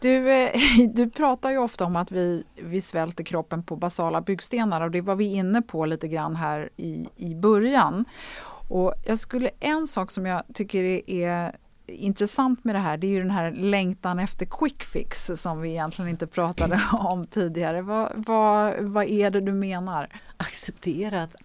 [0.00, 0.50] Du, eh,
[0.94, 5.00] du pratar ju ofta om att vi, vi svälter kroppen på basala byggstenar och det
[5.00, 8.04] var vi inne på lite grann här i, i början.
[8.68, 11.56] Och jag skulle, en sak som jag tycker är
[11.88, 15.70] intressant med det här det är ju den här längtan efter quick fix som vi
[15.70, 17.82] egentligen inte pratade om tidigare.
[17.82, 20.08] Vad, vad, vad är det du menar?
[20.36, 21.36] Acceptera att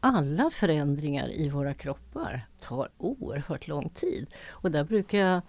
[0.00, 4.26] alla förändringar i våra kroppar tar oerhört lång tid.
[4.50, 5.40] Och där brukar jag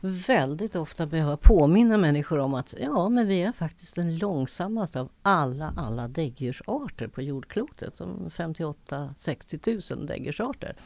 [0.00, 5.08] väldigt ofta behöva påminna människor om att ja, men vi är faktiskt den långsammaste av
[5.22, 7.98] alla, alla däggdjursarter på jordklotet.
[7.98, 10.76] 58-60 000 däggdjursarter.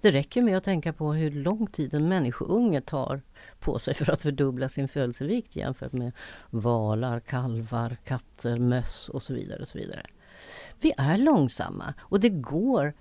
[0.00, 3.22] Det räcker med att tänka på hur lång tid en människounge tar
[3.58, 6.12] på sig för att fördubbla sin födelsevikt jämfört med
[6.50, 9.62] valar, kalvar, katter, möss och så vidare.
[9.62, 10.06] Och så vidare.
[10.80, 12.94] Vi är långsamma och det går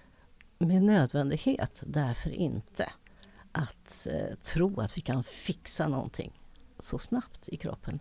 [0.57, 2.89] med nödvändighet därför inte
[3.51, 6.41] att eh, tro att vi kan fixa någonting
[6.79, 7.99] så snabbt i kroppen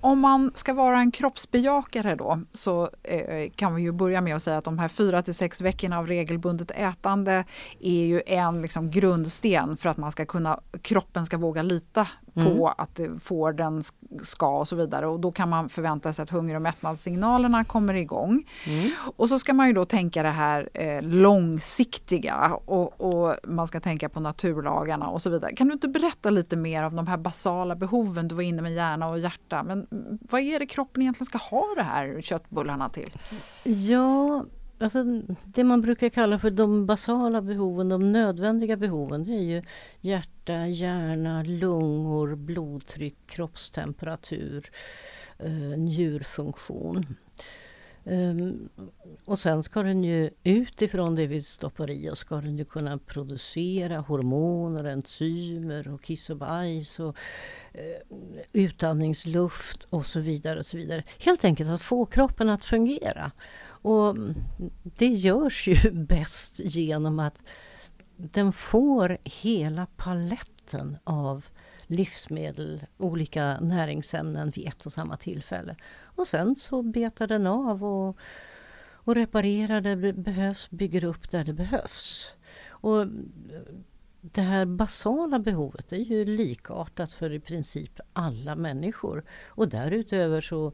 [0.00, 4.42] om man ska vara en kroppsbejakare då så eh, kan vi ju börja med att
[4.42, 7.44] säga att de här fyra till sex veckorna av regelbundet ätande
[7.80, 12.06] är ju en liksom, grundsten för att man ska kunna, kroppen ska våga lita
[12.44, 12.72] på mm.
[12.78, 13.82] att det får den
[14.22, 15.06] ska och så vidare.
[15.06, 18.44] Och då kan man förvänta sig att hunger och mättnadssignalerna kommer igång.
[18.66, 18.90] Mm.
[19.16, 23.80] Och så ska man ju då tänka det här eh, långsiktiga och, och, man ska
[23.80, 25.54] tänka på naturlagarna och så vidare.
[25.54, 28.28] Kan du inte berätta lite mer om de här basala behoven?
[28.28, 29.62] Du var inne med hjärna och hjärta.
[29.62, 29.86] Men
[30.30, 33.10] vad är det kroppen egentligen ska ha det här köttbullarna till?
[33.64, 34.44] Ja,
[34.80, 35.04] Alltså,
[35.44, 39.62] det man brukar kalla för de basala behoven, de nödvändiga behoven, det är ju
[40.00, 44.70] hjärta, hjärna, lungor, blodtryck, kroppstemperatur,
[45.38, 47.06] eh, njurfunktion.
[48.04, 48.68] Um,
[49.24, 52.98] och sen ska den ju utifrån det vi stoppar i oss ska den ju kunna
[52.98, 57.16] producera hormoner, enzymer och kiss och bajs och
[57.74, 58.16] uh,
[58.52, 60.58] utandningsluft och så vidare.
[60.58, 61.04] och så vidare.
[61.18, 63.32] Helt enkelt att få kroppen att fungera.
[63.88, 64.16] Och
[64.82, 67.42] det görs ju bäst genom att
[68.16, 71.44] den får hela paletten av
[71.86, 75.76] livsmedel, olika näringsämnen vid ett och samma tillfälle.
[76.02, 78.16] Och sen så betar den av och,
[78.90, 82.32] och reparerar där det behövs, bygger upp där det behövs.
[82.68, 83.06] Och
[84.20, 89.24] det här basala behovet är ju likartat för i princip alla människor.
[89.46, 90.72] Och därutöver så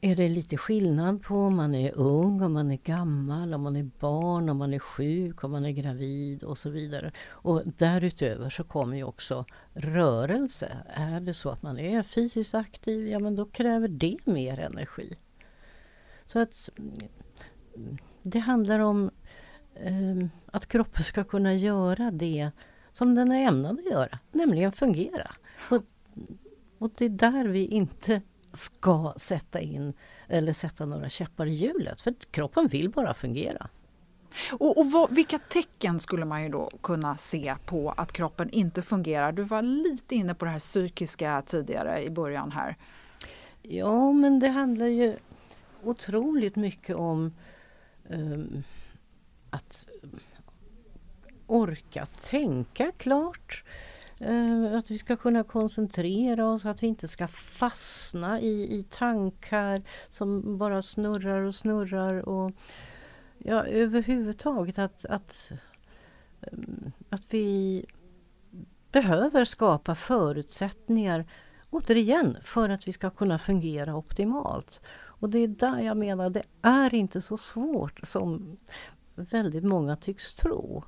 [0.00, 3.76] är det lite skillnad på om man är ung, om man är gammal, om man
[3.76, 7.12] är barn, om man är sjuk, om man är gravid och så vidare.
[7.28, 10.76] Och därutöver så kommer ju också rörelse.
[10.88, 15.16] Är det så att man är fysiskt aktiv, ja men då kräver det mer energi.
[16.26, 16.68] Så att
[18.22, 19.10] det handlar om
[19.74, 22.50] eh, att kroppen ska kunna göra det
[22.92, 25.30] som den är ämnad att göra, nämligen fungera.
[25.70, 25.82] Och,
[26.78, 29.92] och det är där vi inte ska sätta in
[30.28, 32.00] eller sätta några käppar i hjulet.
[32.00, 33.68] För kroppen vill bara fungera.
[34.52, 38.82] Och, och vad, vilka tecken skulle man ju då kunna se på att kroppen inte
[38.82, 39.32] fungerar?
[39.32, 42.76] Du var lite inne på det här psykiska tidigare i början här.
[43.62, 45.16] Ja, men det handlar ju
[45.82, 47.34] otroligt mycket om
[48.08, 48.62] um,
[49.50, 49.86] att
[51.46, 53.64] orka tänka klart.
[54.20, 59.82] Eh, att vi ska kunna koncentrera oss, att vi inte ska fastna i, i tankar
[60.10, 62.28] som bara snurrar och snurrar.
[62.28, 62.52] Och,
[63.38, 65.52] ja, överhuvudtaget att, att,
[66.40, 66.58] eh,
[67.08, 67.84] att vi
[68.92, 71.24] behöver skapa förutsättningar
[71.70, 74.80] återigen för att vi ska kunna fungera optimalt.
[74.92, 78.56] Och det är där jag menar, det är inte så svårt som
[79.14, 80.84] väldigt många tycks tro.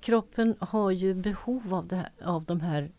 [0.00, 2.90] Kroppen har ju behov av, det, av de här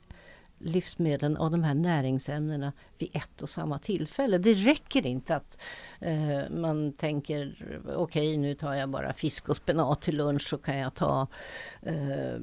[0.58, 4.38] livsmedlen, av de här näringsämnena vid ett och samma tillfälle.
[4.38, 5.62] Det räcker inte att
[6.00, 10.58] eh, man tänker okej okay, nu tar jag bara fisk och spenat till lunch så
[10.58, 11.28] kan jag ta
[11.82, 12.38] eh,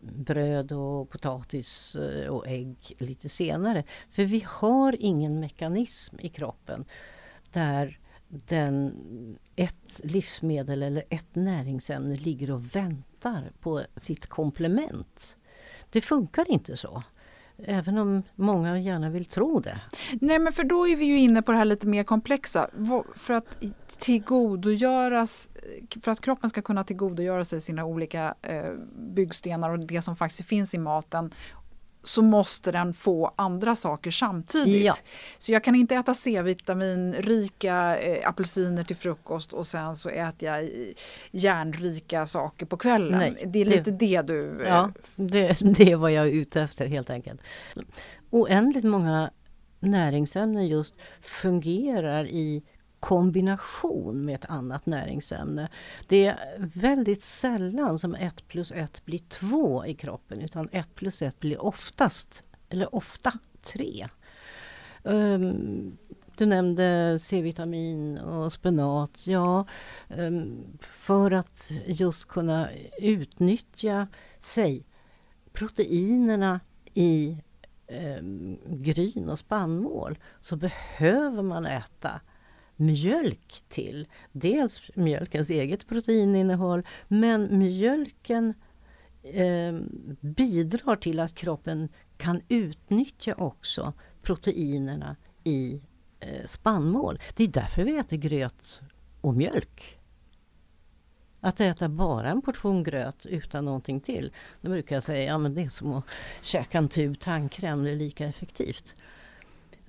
[0.00, 3.84] bröd och potatis eh, och ägg lite senare.
[4.10, 6.84] För vi har ingen mekanism i kroppen
[7.52, 7.98] där
[8.46, 8.94] den,
[9.56, 15.36] ett livsmedel eller ett näringsämne ligger och väntar på sitt komplement.
[15.90, 17.02] Det funkar inte så.
[17.58, 19.80] Även om många gärna vill tro det.
[20.20, 22.70] Nej men för då är vi ju inne på det här lite mer komplexa.
[23.14, 25.50] För att tillgodogöras,
[26.02, 30.48] för att kroppen ska kunna tillgodogöra sig sina olika eh, byggstenar och det som faktiskt
[30.48, 31.30] finns i maten
[32.04, 34.84] så måste den få andra saker samtidigt.
[34.84, 34.96] Ja.
[35.38, 40.70] Så jag kan inte äta C-vitaminrika eh, apelsiner till frukost och sen så äter jag
[41.30, 43.18] järnrika saker på kvällen.
[43.18, 44.62] Nej, det är lite det, det du...
[44.62, 47.40] Eh, ja, det, det är vad jag är ute efter helt enkelt.
[48.30, 49.30] Oändligt många
[49.80, 52.62] näringsämnen just fungerar i
[53.04, 55.68] kombination med ett annat näringsämne.
[56.08, 61.22] Det är väldigt sällan som 1 plus 1 blir 2 i kroppen utan 1 plus
[61.22, 64.08] 1 blir oftast, eller ofta, 3.
[65.02, 65.96] Um, ehm,
[66.36, 69.26] du nämnde C-vitamin och spenat.
[69.26, 69.66] Ja,
[70.08, 74.06] um, för att just kunna utnyttja,
[74.38, 74.86] säg,
[75.52, 76.60] proteinerna
[76.94, 77.36] i
[78.18, 82.20] um, gryn och spannmål så behöver man äta
[82.76, 84.08] mjölk till.
[84.32, 88.54] Dels mjölkens eget proteininnehåll men mjölken
[89.22, 89.74] eh,
[90.20, 95.80] bidrar till att kroppen kan utnyttja också proteinerna i
[96.20, 97.20] eh, spannmål.
[97.36, 98.82] Det är därför vi äter gröt
[99.20, 99.98] och mjölk.
[101.40, 104.32] Att äta bara en portion gröt utan någonting till.
[104.60, 106.04] Då brukar jag säga, ja men det är som att
[106.42, 108.94] käka en tub tandkräm, det är lika effektivt.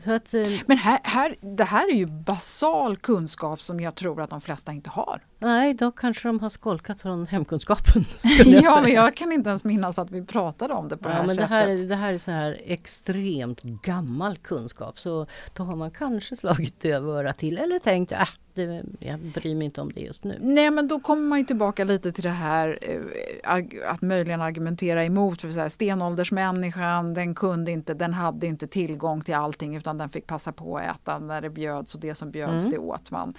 [0.05, 4.29] Att, eh, Men här, här, det här är ju basal kunskap som jag tror att
[4.29, 5.21] de flesta inte har.
[5.39, 8.05] Nej, då kanske de har skolkat från hemkunskapen.
[8.45, 11.15] ja, men jag kan inte ens minnas att vi pratade om det på ja, det
[11.15, 11.49] här men sättet.
[11.49, 16.35] Det här, det här är så här extremt gammal kunskap så då har man kanske
[16.35, 20.23] slagit dövörat till eller tänkt att äh, det, jag bryr mig inte om det just
[20.23, 20.37] nu.
[20.41, 25.05] Nej, men då kommer man ju tillbaka lite till det här eh, att möjligen argumentera
[25.05, 25.41] emot.
[25.41, 30.09] För så här, stenåldersmänniskan, den kunde inte, den hade inte tillgång till allting utan den
[30.09, 32.71] fick passa på att äta när det bjöds och det som bjöds mm.
[32.71, 33.33] det åt man.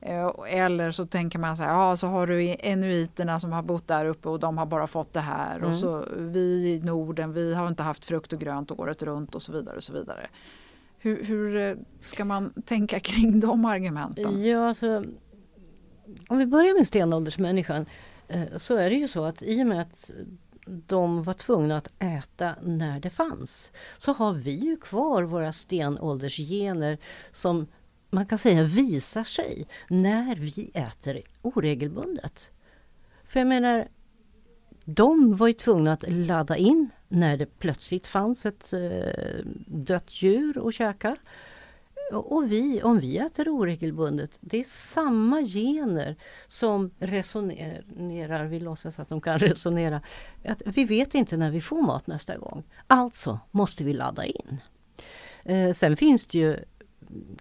[0.00, 3.88] Eh, eller så tänker man så här, ja så har du enuiterna som har bott
[3.88, 5.68] där uppe och de har bara fått det här mm.
[5.68, 9.42] och så vi i Norden, vi har inte haft frukt och grönt året runt och
[9.42, 10.26] så vidare och så vidare.
[11.04, 14.44] Hur, hur eh, ska man tänka kring de argumenten?
[14.44, 15.04] Ja, alltså,
[16.28, 17.86] om vi börjar med stenåldersmänniskan
[18.28, 20.10] eh, så är det ju så att i och med att
[20.64, 26.98] de var tvungna att äta när det fanns så har vi ju kvar våra stenåldersgener
[27.32, 27.66] som
[28.10, 32.50] man kan säga visar sig när vi äter oregelbundet.
[33.24, 33.88] För jag menar,
[34.84, 40.68] de var ju tvungna att ladda in när det plötsligt fanns ett eh, dött djur
[40.68, 41.16] att käka.
[42.12, 46.16] Och vi, om vi äter oregelbundet, det är samma gener
[46.48, 50.00] som resonerar, vi låtsas att de kan resonera.
[50.44, 52.64] Att vi vet inte när vi får mat nästa gång.
[52.86, 54.60] Alltså måste vi ladda in.
[55.44, 56.56] Eh, sen finns det ju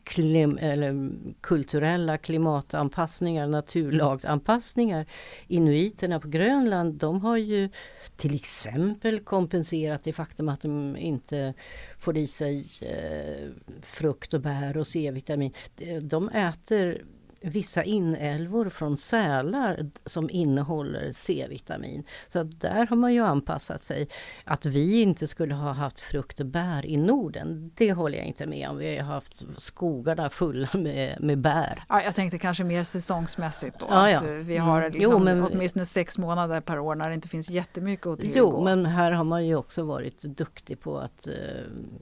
[0.03, 5.05] klim, eller kulturella klimatanpassningar, naturlagsanpassningar.
[5.47, 7.69] Inuiterna på Grönland de har ju
[8.15, 11.53] till exempel kompenserat det faktum att de inte
[11.97, 13.49] får i sig eh,
[13.81, 15.53] frukt och bär och C-vitamin.
[16.01, 17.03] De äter
[17.41, 22.03] vissa inälvor från sälar som innehåller C-vitamin.
[22.27, 24.07] Så där har man ju anpassat sig.
[24.43, 28.45] Att vi inte skulle ha haft frukt och bär i Norden, det håller jag inte
[28.45, 28.77] med om.
[28.77, 31.83] Vi har haft skogarna fulla med, med bär.
[31.89, 33.85] Ja, jag tänkte kanske mer säsongsmässigt då.
[33.89, 34.17] Ja, ja.
[34.17, 34.91] Att vi har mm.
[34.91, 38.37] liksom jo, men, åtminstone sex månader per år när det inte finns jättemycket att tillgå.
[38.37, 41.33] Jo, men här har man ju också varit duktig på att eh,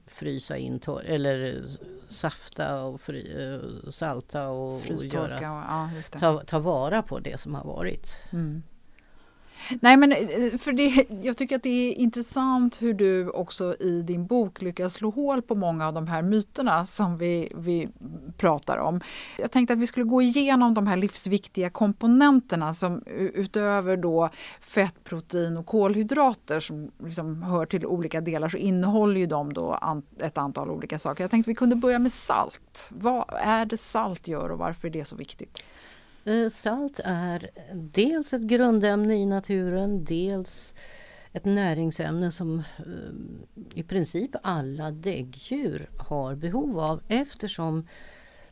[0.08, 1.63] frysa in eller
[2.08, 7.55] safta och fry, eh, salta och, och göra, ja, ta, ta, vara på det som
[7.55, 8.11] har varit.
[8.29, 8.63] Mm.
[9.80, 14.02] Nej men eh, för det, jag tycker att det är intressant hur du också i
[14.02, 17.89] din bok lyckas slå hål på många av de här myterna som vi, vi
[18.38, 19.02] pratar om.
[19.38, 24.30] Jag tänkte att vi skulle gå igenom de här livsviktiga komponenterna som utöver då
[24.62, 29.80] fett, protein och kolhydrater som liksom hör till olika delar så innehåller ju de då
[30.19, 31.24] ett antal olika saker.
[31.24, 32.89] Jag tänkte att vi kunde börja med salt.
[32.91, 35.63] Vad är det salt gör och varför är det så viktigt?
[36.29, 40.73] Eh, salt är dels ett grundämne i naturen, dels
[41.31, 47.87] ett näringsämne som eh, i princip alla däggdjur har behov av eftersom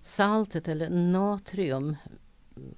[0.01, 1.95] saltet eller natrium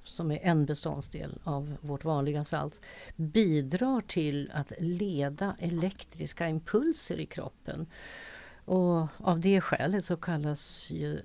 [0.04, 2.82] som är en beståndsdel av vårt vanliga salt
[3.16, 7.88] bidrar till att leda elektriska impulser i kroppen.
[8.66, 11.22] Och av det skälet så kallas ju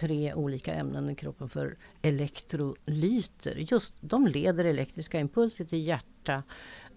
[0.00, 3.54] tre olika ämnen i kroppen för elektrolyter.
[3.56, 6.42] Just de leder elektriska impulser till hjärta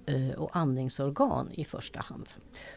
[0.05, 2.29] eh, och andningsorgan i första hand.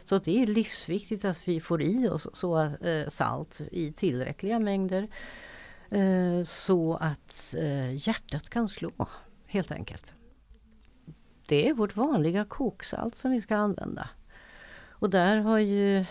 [0.05, 5.09] Så det är livsviktigt att vi får i oss så, eh, salt i tillräckliga mängder
[5.91, 7.55] eh, så att
[7.93, 8.93] hjärtat kan slå,
[9.47, 10.15] helt enkelt.
[11.47, 14.09] Det är vårt vanliga koksalt som vi ska använda.
[14.99, 16.05] Och där har ju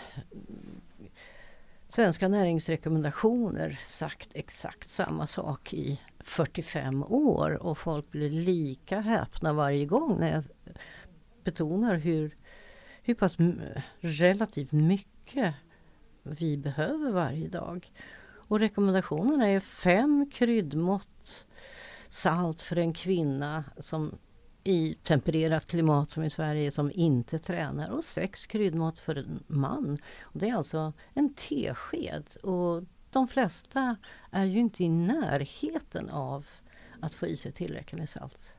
[1.96, 9.86] Svenska näringsrekommendationer sagt exakt samma sak i 45 år och folk blir lika häpna varje
[9.86, 10.44] gång när jag
[11.44, 12.36] betonar hur,
[13.02, 13.36] hur pass
[14.00, 15.54] relativt mycket
[16.22, 17.92] vi behöver varje dag.
[18.28, 21.46] Och rekommendationerna är fem kryddmått
[22.08, 24.18] salt för en kvinna som
[24.66, 29.98] i tempererat klimat som i Sverige som inte tränar och sex kryddmått för en man.
[30.20, 33.96] Och det är alltså en tesked och de flesta
[34.30, 36.46] är ju inte i närheten av
[37.00, 38.54] att få i sig tillräckligt med salt.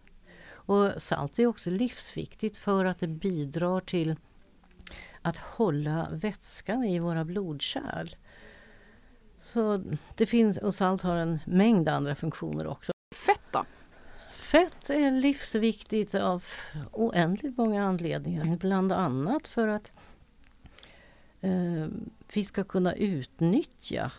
[0.49, 4.15] Och salt är också livsviktigt för att det bidrar till
[5.21, 8.15] att hålla vätskan i våra blodkärl.
[9.39, 9.83] Så
[10.15, 12.91] det finns, och salt har en mängd andra funktioner också.
[13.15, 13.65] Fett då?
[14.47, 16.43] Fett är livsviktigt av
[16.91, 18.57] oändligt många anledningar.
[18.57, 19.91] Bland annat för att
[21.41, 21.87] eh,
[22.33, 24.11] vi ska kunna utnyttja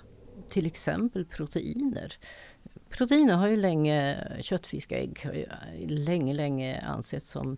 [0.49, 2.19] till exempel proteiner.
[2.89, 5.47] proteiner har ju länge, köttfisk och ägg har ju
[5.87, 7.57] länge, länge ansetts som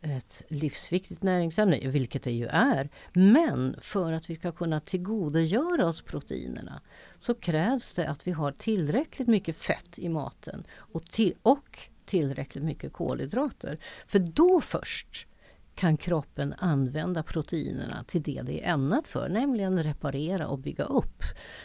[0.00, 2.88] ett livsviktigt näringsämne, vilket det ju är.
[3.12, 6.80] Men för att vi ska kunna tillgodogöra oss proteinerna
[7.18, 11.78] så krävs det att vi har tillräckligt mycket fett i maten och, till, och
[12.10, 13.78] tillräckligt mycket kolhydrater.
[14.06, 15.26] För då först
[15.74, 21.22] kan kroppen använda proteinerna till det det är ämnat för, nämligen reparera och bygga upp.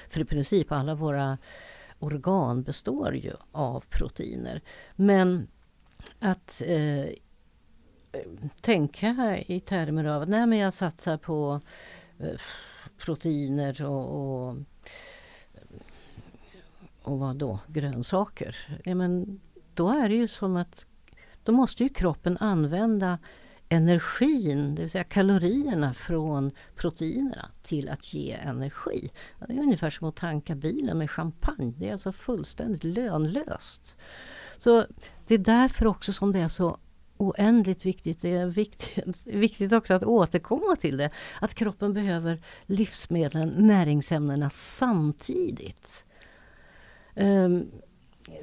[0.10, 1.38] För i princip alla våra
[2.00, 4.62] organ består ju av proteiner.
[4.96, 5.48] Men
[6.20, 7.06] att eh,
[8.62, 11.62] tänka i termer av att jag satsar på
[12.20, 12.40] eh,
[12.98, 14.58] proteiner och, och,
[17.04, 17.60] och vad då?
[17.68, 18.80] Grönsaker.
[18.84, 19.40] Ja, men
[19.76, 20.86] då är det ju som att
[21.44, 23.18] då måste ju kroppen använda
[23.70, 29.12] energin, det vill säga kalorierna från proteinerna till att ge energi.
[29.48, 31.74] Det är ungefär som att tanka bilen med champagne.
[31.78, 33.98] Det är alltså fullständigt lönlöst.
[34.58, 34.86] Så
[35.28, 36.78] Det är därför också som det är så
[37.18, 38.22] oändligt viktigt.
[38.22, 41.10] Det är viktigt, viktigt också att återkomma till det.
[41.42, 46.06] Att kroppen behöver livsmedlen, näringsämnena samtidigt.
[47.16, 47.72] Um,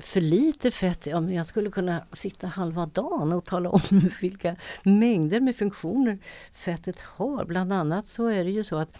[0.00, 3.80] för lite fett, ja, men jag skulle kunna sitta halva dagen och tala om
[4.20, 6.18] vilka mängder med funktioner
[6.52, 7.44] fettet har.
[7.44, 8.96] Bland annat så är det ju så att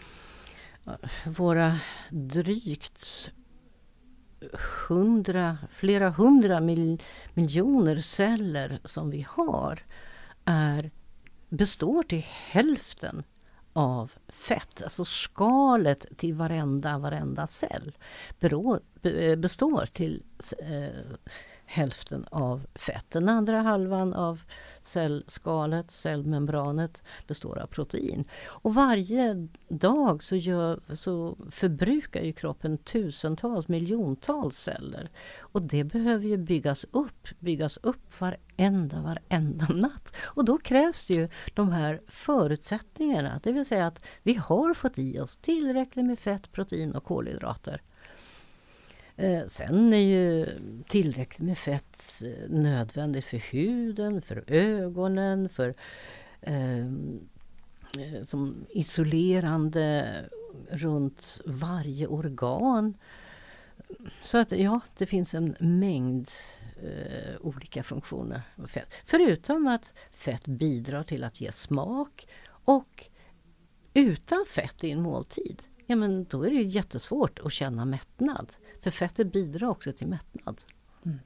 [0.85, 0.93] eh,
[1.25, 1.79] våra
[2.09, 3.31] drygt
[4.87, 7.01] hundra, flera hundra mil,
[7.33, 9.83] miljoner celler som vi har
[10.45, 10.91] är,
[11.49, 13.23] består till hälften
[13.73, 14.83] av fett.
[14.83, 17.97] Alltså skalet till varenda, varenda cell
[18.39, 18.79] beror,
[19.35, 20.23] består till
[20.59, 20.89] eh,
[21.73, 23.05] hälften av fett.
[23.09, 24.41] Den andra halvan av
[24.81, 28.25] cellskalet, cellmembranet, består av protein.
[28.45, 35.09] Och varje dag så, gör, så förbrukar ju kroppen tusentals, miljontals celler.
[35.39, 40.15] Och det behöver ju byggas upp, byggas upp varenda, varenda natt.
[40.21, 44.97] Och då krävs det ju de här förutsättningarna, det vill säga att vi har fått
[44.97, 47.81] i oss tillräckligt med fett, protein och kolhydrater.
[49.17, 50.47] Eh, sen är ju
[50.87, 55.73] tillräckligt med fett eh, nödvändigt för huden, för ögonen, för
[56.41, 57.19] ehm,
[57.99, 60.25] eh, som isolerande
[60.69, 62.93] runt varje organ.
[64.23, 66.29] Så att ja, det finns en mängd
[66.83, 68.93] eh, olika funktioner med fett.
[69.05, 73.09] Förutom att fett bidrar till att ge smak och
[73.93, 78.51] utan fett i en måltid ja men då är det ju jättesvårt att känna mättnad.
[78.79, 80.61] För fettet bidrar också till mättnad.
[81.05, 81.19] Mm.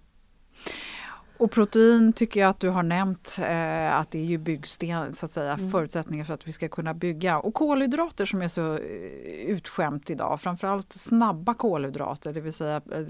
[1.40, 5.26] Och protein tycker jag att du har nämnt eh, att det är ju byggsten, så
[5.26, 5.72] att säga, mm.
[5.72, 7.40] förutsättningar för att vi ska kunna bygga.
[7.40, 8.80] Och kolhydrater som är så eh,
[9.48, 13.06] utskämt idag, framförallt snabba kolhydrater, det vill säga eh,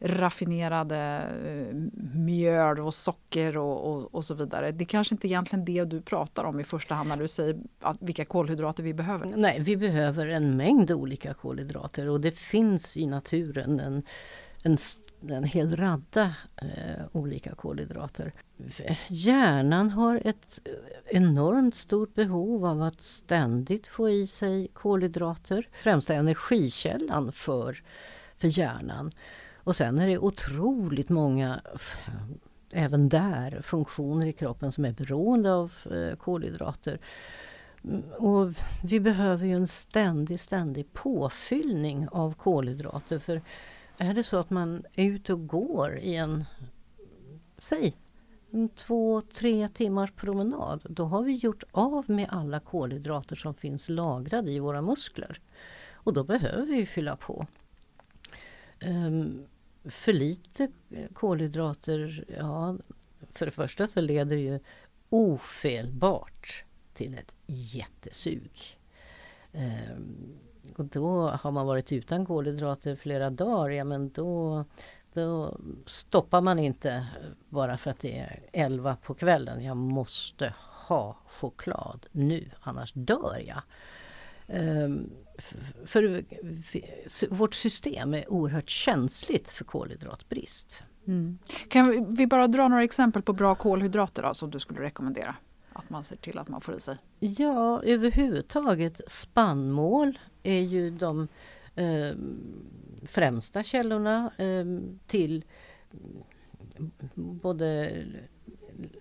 [0.00, 1.76] raffinerade eh,
[2.14, 4.72] mjöl och socker och, och, och, så vidare.
[4.72, 7.56] Det är kanske inte egentligen det du pratar om i första hand när du säger
[7.80, 9.30] att, vilka kolhydrater vi behöver.
[9.36, 14.02] Nej, vi behöver en mängd olika kolhydrater och det finns i naturen en
[14.62, 14.76] en,
[15.28, 18.32] en hel radda eh, olika kolhydrater.
[19.08, 25.68] Hjärnan har ett eh, enormt stort behov av att ständigt få i sig kolhydrater.
[25.72, 27.82] Främsta energikällan för,
[28.38, 29.12] för hjärnan.
[29.64, 31.60] Och sen är det otroligt många
[32.72, 36.98] även där funktioner i kroppen som är beroende av eh, kolhydrater.
[37.84, 38.52] Mm, och
[38.84, 43.18] vi behöver ju en ständig, ständig påfyllning av kolhydrater.
[43.18, 43.42] För
[43.98, 46.44] är det så att man är ute och går i en,
[47.58, 47.96] säg,
[48.50, 53.88] en två, tre timmars promenad, då har vi gjort av med alla kolhydrater som finns
[53.88, 55.40] lagrade i våra muskler.
[55.92, 57.46] Och då behöver vi fylla på.
[58.86, 59.46] Um,
[59.84, 60.68] för lite
[61.12, 62.76] kolhydrater, ja,
[63.32, 64.60] för det första så leder det ju
[65.08, 66.64] ofelbart
[66.94, 68.78] till ett jättesug.
[69.52, 70.38] Um,
[70.76, 74.64] och då har man varit utan kolhydrater flera dagar, ja men då,
[75.12, 77.06] då stoppar man inte
[77.48, 79.64] bara för att det är 11 på kvällen.
[79.64, 80.54] Jag måste
[80.88, 83.62] ha choklad nu, annars dör jag.
[84.46, 85.10] Um,
[85.84, 86.24] för,
[86.62, 90.82] för, vårt system är oerhört känsligt för kolhydratbrist.
[91.06, 91.38] Mm.
[91.68, 95.36] Kan vi bara dra några exempel på bra kolhydrater då, som du skulle rekommendera?
[95.74, 96.96] Att man ser till att man får i sig?
[97.18, 101.28] Ja, överhuvudtaget spannmål är ju de
[101.74, 102.16] eh,
[103.02, 104.64] främsta källorna eh,
[105.06, 105.44] till
[107.14, 107.92] både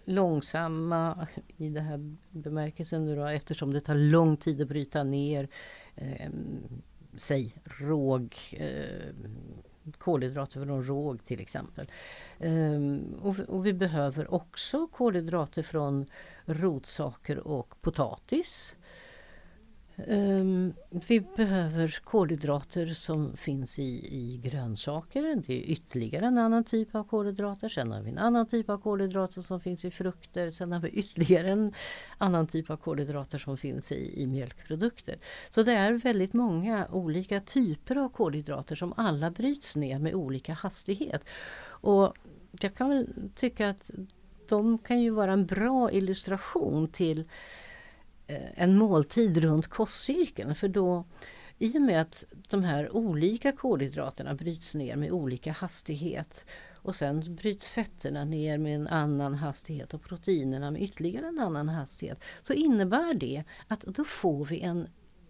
[0.05, 5.47] långsamma i den här bemärkelsen nu då, eftersom det tar lång tid att bryta ner
[5.95, 6.29] eh,
[7.15, 9.15] säg råg, eh,
[9.97, 11.91] kolhydrater från råg till exempel.
[12.39, 16.05] Um, och, och, vi behöver också kolhydrater från
[16.45, 18.75] rotsaker och potatis.
[20.07, 20.73] Um,
[21.07, 25.35] vi behöver kolhydrater som finns i, i grönsaker.
[25.47, 27.69] Det är ytterligare en annan typ av kolhydrater.
[27.69, 30.51] Sen har vi en annan typ av kolhydrater som finns i frukter.
[30.51, 31.73] Sen har vi ytterligare en
[32.17, 35.19] annan typ av kolhydrater som finns i, i mjölkprodukter.
[35.49, 40.53] Så det är väldigt många olika typer av kolhydrater som alla bryts ner med olika
[40.53, 41.25] hastighet.
[41.63, 42.13] Och
[42.61, 43.91] jag kan väl tycka att
[44.51, 47.19] de kan ju vara en bra illustration till
[48.27, 50.55] eh, en måltid runt kostcirkeln.
[50.55, 51.05] För då,
[51.57, 56.45] i och med att de här olika kolhydraterna bryts ner med olika hastighet
[56.75, 61.69] och sen bryts fetterna ner med en annan hastighet och proteinerna med ytterligare en annan
[61.69, 62.19] hastighet.
[62.41, 64.87] Så innebär det att då får vi en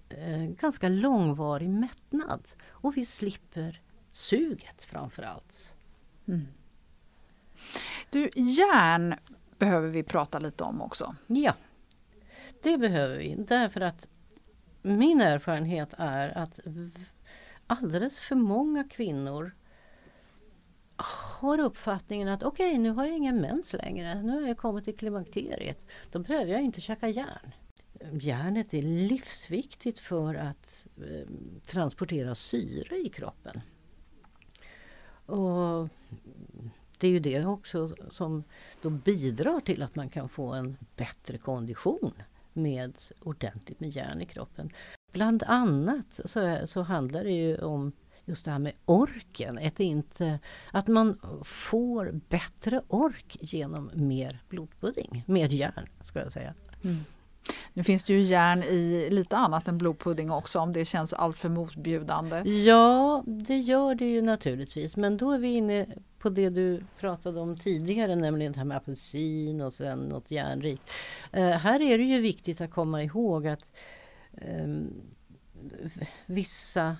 [0.09, 5.73] eh, ganska långvarig mättnad och vi slipper suget framför allt.
[6.27, 6.47] Mm.
[8.11, 9.15] Du, järn
[9.57, 11.15] behöver vi prata lite om också.
[11.27, 11.53] Ja.
[12.63, 14.07] Det behöver vi därför att
[14.81, 16.59] min erfarenhet är att
[17.67, 19.55] alldeles för många kvinnor
[21.41, 24.21] har uppfattningen att okej, okay, nu har jag ingen mens längre.
[24.21, 25.85] Nu har jag kommit till klimakteriet.
[26.11, 27.51] Då behöver jag inte käka järn.
[28.21, 31.27] Järnet är livsviktigt för att eh,
[31.65, 33.61] transportera syre i kroppen.
[35.25, 35.89] Och
[37.01, 38.43] det är ju det också som
[38.81, 42.13] då bidrar till att man kan få en bättre kondition
[42.53, 44.69] med ordentligt med järn i kroppen.
[45.11, 47.91] Bland annat så, så handlar det ju om
[48.25, 49.57] just det här med orken.
[49.57, 50.39] Att, inte,
[50.71, 56.53] att man får bättre ork genom mer blodpudding, mer järn ska jag säga.
[56.83, 56.97] Mm.
[57.73, 61.49] Nu finns det ju järn i lite annat än blodpudding också om det känns alltför
[61.49, 62.49] motbjudande.
[62.49, 64.97] Ja, det gör det ju naturligtvis.
[64.97, 65.85] Men då är vi inne
[66.19, 70.91] på det du pratade om tidigare, nämligen det här med apelsin och sen något järnrikt.
[71.31, 73.65] Eh, här är det ju viktigt att komma ihåg att
[74.31, 74.67] eh,
[76.25, 76.95] vissa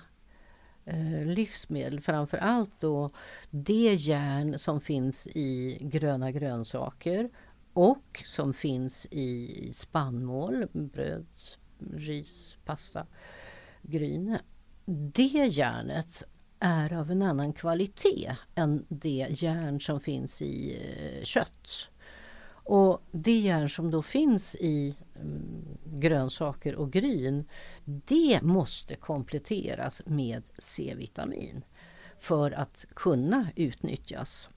[0.84, 3.10] eh, livsmedel, framför allt då
[3.50, 7.30] det järn som finns i gröna grönsaker
[7.72, 11.26] och som finns i spannmål, bröd,
[11.94, 13.06] ris, pasta,
[13.82, 14.40] gryne.
[15.14, 16.24] Det järnet
[16.58, 21.88] är av en annan kvalitet än det järn som finns i eh, kött.
[22.64, 27.44] Och det järn som då finns i mm, grönsaker och gryn,
[27.84, 31.64] det måste kompletteras med C-vitamin
[32.18, 34.48] för att kunna utnyttjas.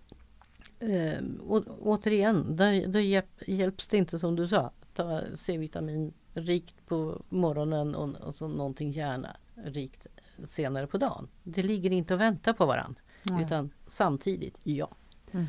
[0.79, 7.21] Eh, och, återigen, där, där hjälps det inte som du sa, ta C-vitamin rikt på
[7.29, 10.07] morgonen och, och så någonting järnrikt
[10.47, 11.27] senare på dagen.
[11.43, 13.01] Det ligger inte och väntar på varandra.
[13.41, 14.89] Utan samtidigt, ja.
[15.31, 15.45] Mm.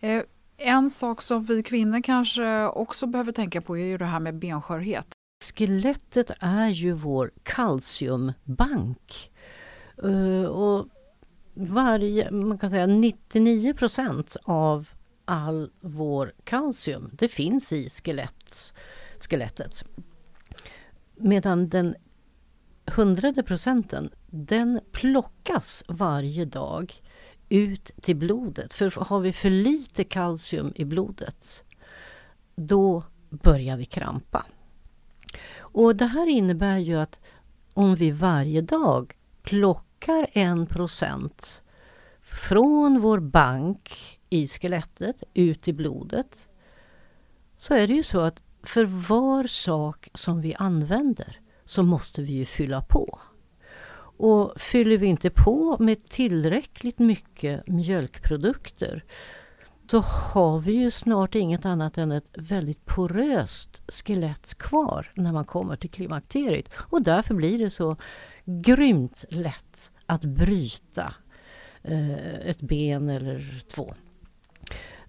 [0.00, 0.22] Eh,
[0.56, 4.34] en sak som vi kvinnor kanske också behöver tänka på är ju det här med
[4.34, 5.06] benskörhet.
[5.54, 9.30] Skelettet är ju vår kalciumbank.
[10.04, 10.86] Uh, och
[11.54, 14.88] varje, man kan säga 99 procent av
[15.24, 18.72] all vår kalcium, det finns i skelett,
[19.18, 19.84] skelettet.
[21.16, 21.94] Medan den
[22.86, 26.94] hundrade procenten, den plockas varje dag
[27.48, 28.74] ut till blodet.
[28.74, 31.62] För har vi för lite kalcium i blodet,
[32.56, 34.46] då börjar vi krampa.
[35.58, 37.20] Och det här innebär ju att
[37.74, 39.93] om vi varje dag plockar
[40.32, 41.62] en procent
[42.20, 46.48] från vår bank i skelettet ut i blodet
[47.56, 52.32] så är det ju så att för var sak som vi använder så måste vi
[52.32, 53.18] ju fylla på.
[54.16, 59.04] Och fyller vi inte på med tillräckligt mycket mjölkprodukter
[59.90, 65.44] så har vi ju snart inget annat än ett väldigt poröst skelett kvar när man
[65.44, 66.68] kommer till klimakteriet.
[66.76, 67.96] Och därför blir det så
[68.44, 71.14] grymt lätt att bryta
[71.82, 73.94] eh, ett ben eller två.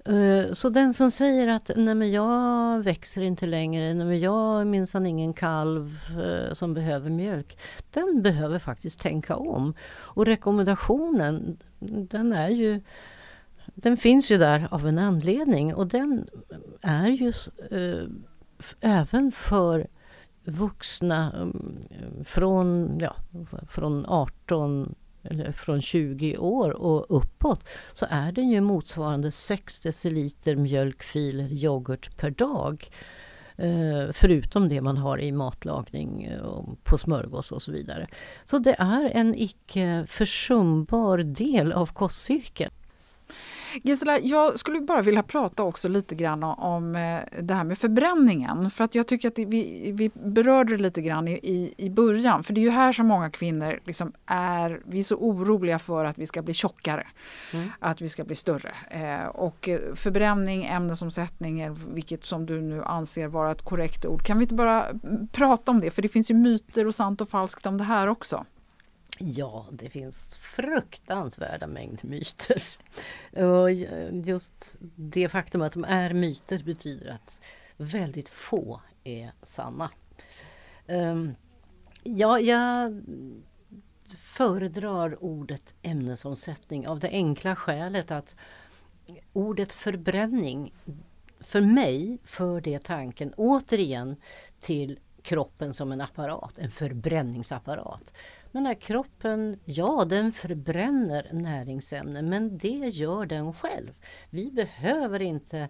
[0.06, 4.62] Eh, så den som säger att nej men jag växer inte längre, nej men jag
[4.62, 7.58] är minsann ingen kalv eh, som behöver mjölk.
[7.92, 9.74] Den behöver faktiskt tänka om.
[9.92, 11.58] Och rekommendationen
[12.10, 12.82] den är ju
[13.66, 16.28] den finns ju där av en anledning och den
[16.82, 17.34] är ju
[17.72, 18.08] eh,
[18.80, 19.88] även för
[20.46, 21.78] vuxna um,
[22.26, 23.16] från, ja,
[23.68, 30.56] från 18 eller från 20 år och uppåt så är den ju motsvarande 6 deciliter
[30.56, 32.90] mjölkfil eller yoghurt per dag.
[33.58, 38.08] Eh, förutom det man har i matlagning eh, och på smörgås och så vidare.
[38.46, 42.72] Så det är en icke försumbar del av kostcirkeln.
[43.84, 48.72] Gisela, jag skulle bara vilja prata också lite grann om eh, det här med förbränningen.
[48.72, 52.44] För att jag tycker att vi, vi berörde det lite grann i, i början.
[52.44, 56.06] För det är ju här som många kvinnor liksom är, vi är så oroliga för
[56.06, 57.08] att vi ska bli tjockare.
[57.54, 57.70] Mm.
[57.80, 58.72] Att vi ska bli större.
[58.90, 64.26] Eh, och förbränning, ämnesomsättning, vilket som du nu anser vara ett korrekt ord.
[64.26, 64.86] Kan vi inte bara
[65.32, 65.92] prata om det?
[65.92, 68.46] För det finns ju myter och sant och falskt om det här också.
[69.20, 72.62] Ja, det finns fruktansvärda mängd myter.
[73.44, 73.72] Och
[74.26, 77.40] just det faktum att de är myter betyder att
[77.78, 79.90] väldigt få är sanna.
[80.88, 81.36] Ehm,
[82.04, 83.02] ja, jag
[84.18, 88.36] föredrar ordet ämnesomsättning av det enkla skälet att
[89.34, 90.74] ordet förbränning
[91.40, 94.16] för mig för det tanken återigen
[94.60, 98.12] till kroppen som en apparat, en förbränningsapparat.
[98.56, 103.94] Men när kroppen, ja den förbränner näringsämnen men det gör den själv.
[104.30, 105.70] Vi behöver inte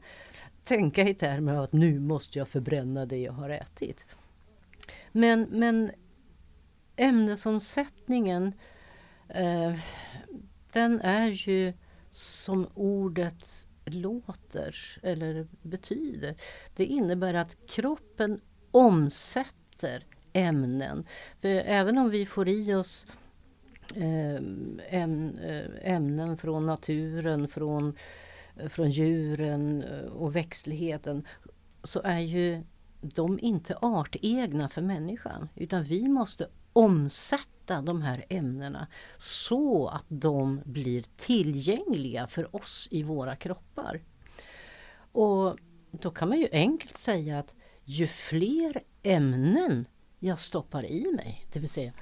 [0.63, 4.05] tänka i termer av att nu måste jag förbränna det jag har ätit.
[5.11, 5.91] Men, men
[6.95, 8.53] ämnesomsättningen
[9.29, 9.75] eh,
[10.71, 11.73] den är ju
[12.11, 16.35] som ordet låter eller betyder.
[16.75, 20.05] Det innebär att kroppen omsätter
[20.35, 21.05] ämnen.
[21.37, 23.05] För även om vi får i oss
[23.95, 27.95] ehm, eh, ämnen från naturen, från,
[28.57, 31.27] eh, från djuren eh, och växtligheten
[31.83, 32.63] så är ju
[33.01, 35.49] de inte artegna för människan.
[35.55, 43.03] Utan vi måste omsätta de här ämnena så att de blir tillgängliga för oss i
[43.03, 44.01] våra kroppar.
[45.11, 45.57] Och
[45.91, 49.85] då kan man ju enkelt säga att ju fler ämnen
[50.25, 51.45] jag stoppar i mig.
[51.51, 51.93] Det vill säga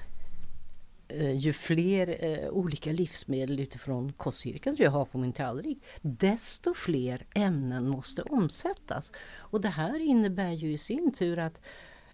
[1.08, 7.26] eh, ju fler eh, olika livsmedel utifrån kostcirkeln jag har på min tallrik, desto fler
[7.34, 9.12] ämnen måste omsättas.
[9.36, 11.60] Och det här innebär ju i sin tur att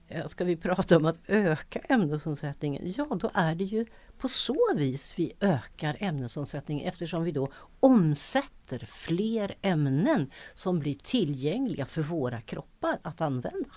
[0.09, 2.93] eh, Ska vi prata om att öka ämnesomsättningen?
[2.97, 3.87] Ja, då är det ju
[4.19, 11.87] på så vis vi ökar ämnesomsättningen eftersom vi då omsätter fler ämnen som blir tillgängliga
[11.87, 13.71] för våra kroppar att använda.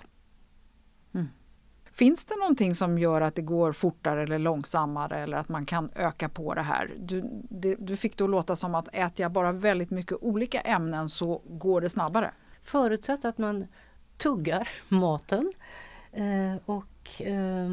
[1.93, 5.89] Finns det någonting som gör att det går fortare eller långsammare eller att man kan
[5.95, 6.91] öka på det här?
[6.97, 11.09] Du, det, du fick då låta som att äter jag bara väldigt mycket olika ämnen
[11.09, 12.31] så går det snabbare.
[12.61, 13.67] Förutsatt att man
[14.17, 15.53] tuggar maten
[16.11, 17.69] eh, och eh,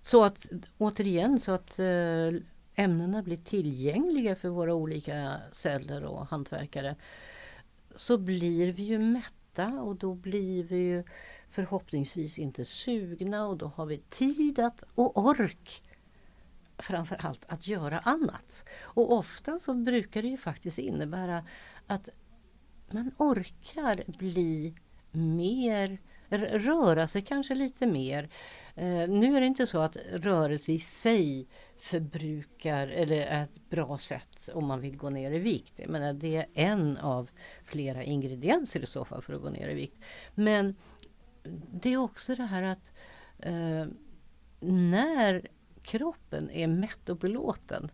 [0.00, 0.46] så att
[0.78, 2.40] återigen så att eh,
[2.74, 6.96] ämnena blir tillgängliga för våra olika celler och hantverkare
[7.94, 11.04] så blir vi ju mätta och då blir vi ju
[11.54, 15.82] förhoppningsvis inte sugna och då har vi tid att, och ork
[16.78, 18.64] framförallt att göra annat.
[18.80, 21.44] Och ofta så brukar det ju faktiskt innebära
[21.86, 22.08] att
[22.90, 24.74] man orkar bli
[25.10, 25.98] mer,
[26.58, 28.28] röra sig kanske lite mer.
[28.74, 31.46] Eh, nu är det inte så att rörelse i sig
[31.78, 35.78] förbrukar eller är ett bra sätt om man vill gå ner i vikt.
[35.78, 37.30] Jag menar det är en av
[37.64, 39.98] flera ingredienser i så fall för att gå ner i vikt.
[40.34, 40.76] Men
[41.72, 42.92] det är också det här att
[43.38, 43.86] eh,
[44.60, 45.48] när
[45.82, 47.90] kroppen är mätt och belåten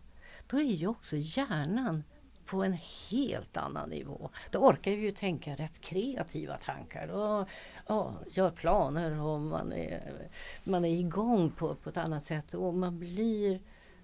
[0.47, 2.03] då är ju också hjärnan
[2.45, 2.77] på en
[3.09, 4.29] helt annan nivå.
[4.51, 7.47] Då orkar vi ju tänka rätt kreativa tankar och,
[7.85, 10.29] och gör planer och man är,
[10.63, 13.59] man är igång på, på ett annat sätt och man blir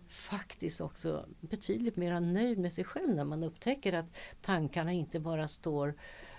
[0.08, 4.06] faktiskt också betydligt mer nöjd med sig själv när man upptäcker att
[4.42, 5.94] tankarna inte bara står eh,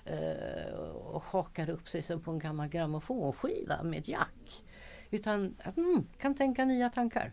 [0.08, 4.64] Eh, och hakar upp sig som på en gammal grammofonskiva med jack.
[5.10, 7.32] Utan mm, kan tänka nya tankar.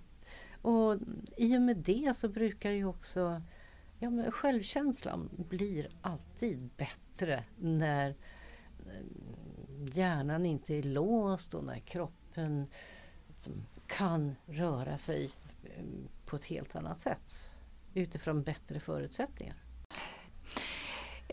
[0.61, 0.97] Och
[1.37, 3.41] i och med det så brukar ju också
[3.99, 8.09] ja, men självkänslan blir alltid bättre när
[8.85, 9.05] eh,
[9.93, 12.67] hjärnan inte är låst och när kroppen
[13.27, 15.31] liksom, kan röra sig
[15.63, 15.83] eh,
[16.25, 17.49] på ett helt annat sätt
[17.93, 19.64] utifrån bättre förutsättningar.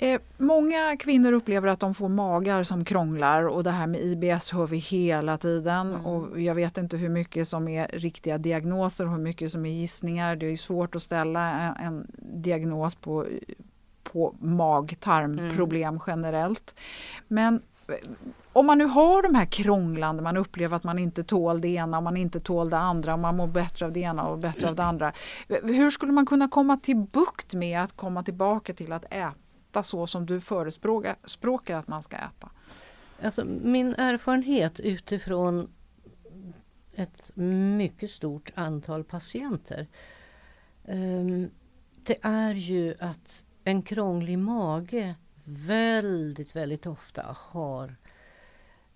[0.02, 4.50] Eh, många kvinnor upplever att de får magar som krånglar och det här med IBS
[4.50, 5.94] hör vi hela tiden.
[5.94, 6.06] Mm.
[6.06, 9.70] Och jag vet inte hur mycket som är riktiga diagnoser och hur mycket som är
[9.70, 10.36] gissningar.
[10.36, 13.26] Det är svårt att ställa en, diagnos på,
[14.02, 16.00] på mag-tarmproblem mm.
[16.06, 16.74] generellt.
[17.28, 17.94] Men eh,
[18.52, 21.96] om man nu har de här krånglande, man upplever att man inte tål det ena
[21.96, 24.68] och man inte tål det andra och man mår bättre av det ena och bättre
[24.68, 25.12] av det andra.
[25.48, 29.32] Hur skulle man kunna komma till bukt med att komma tillbaka till att äta
[29.72, 32.50] äta så som du förespråkar att man ska äta?
[33.22, 35.68] Alltså min erfarenhet utifrån
[36.94, 39.86] ett mycket stort antal patienter.
[40.84, 41.50] Ehm,
[42.04, 45.14] det är ju att en krånglig mage
[45.44, 47.96] väldigt, väldigt ofta har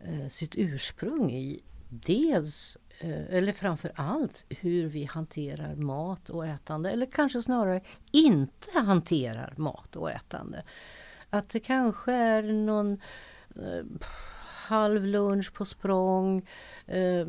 [0.00, 6.90] eh, sitt ursprung i dels Eh, eller framför allt hur vi hanterar mat och ätande
[6.90, 7.80] eller kanske snarare
[8.12, 10.62] inte hanterar mat och ätande.
[11.30, 13.00] Att det kanske är någon
[13.58, 13.84] uh,
[14.66, 16.46] halv lunch på språng,
[16.86, 17.26] eh,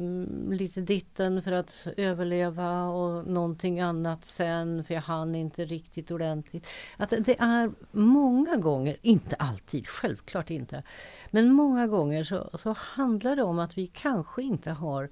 [0.49, 6.67] lite ditten för att överleva och någonting annat sen för jag hann inte riktigt ordentligt.
[6.97, 10.83] Att det är många gånger, inte alltid, självklart inte,
[11.31, 15.09] men många gånger så, så handlar det om att vi kanske inte har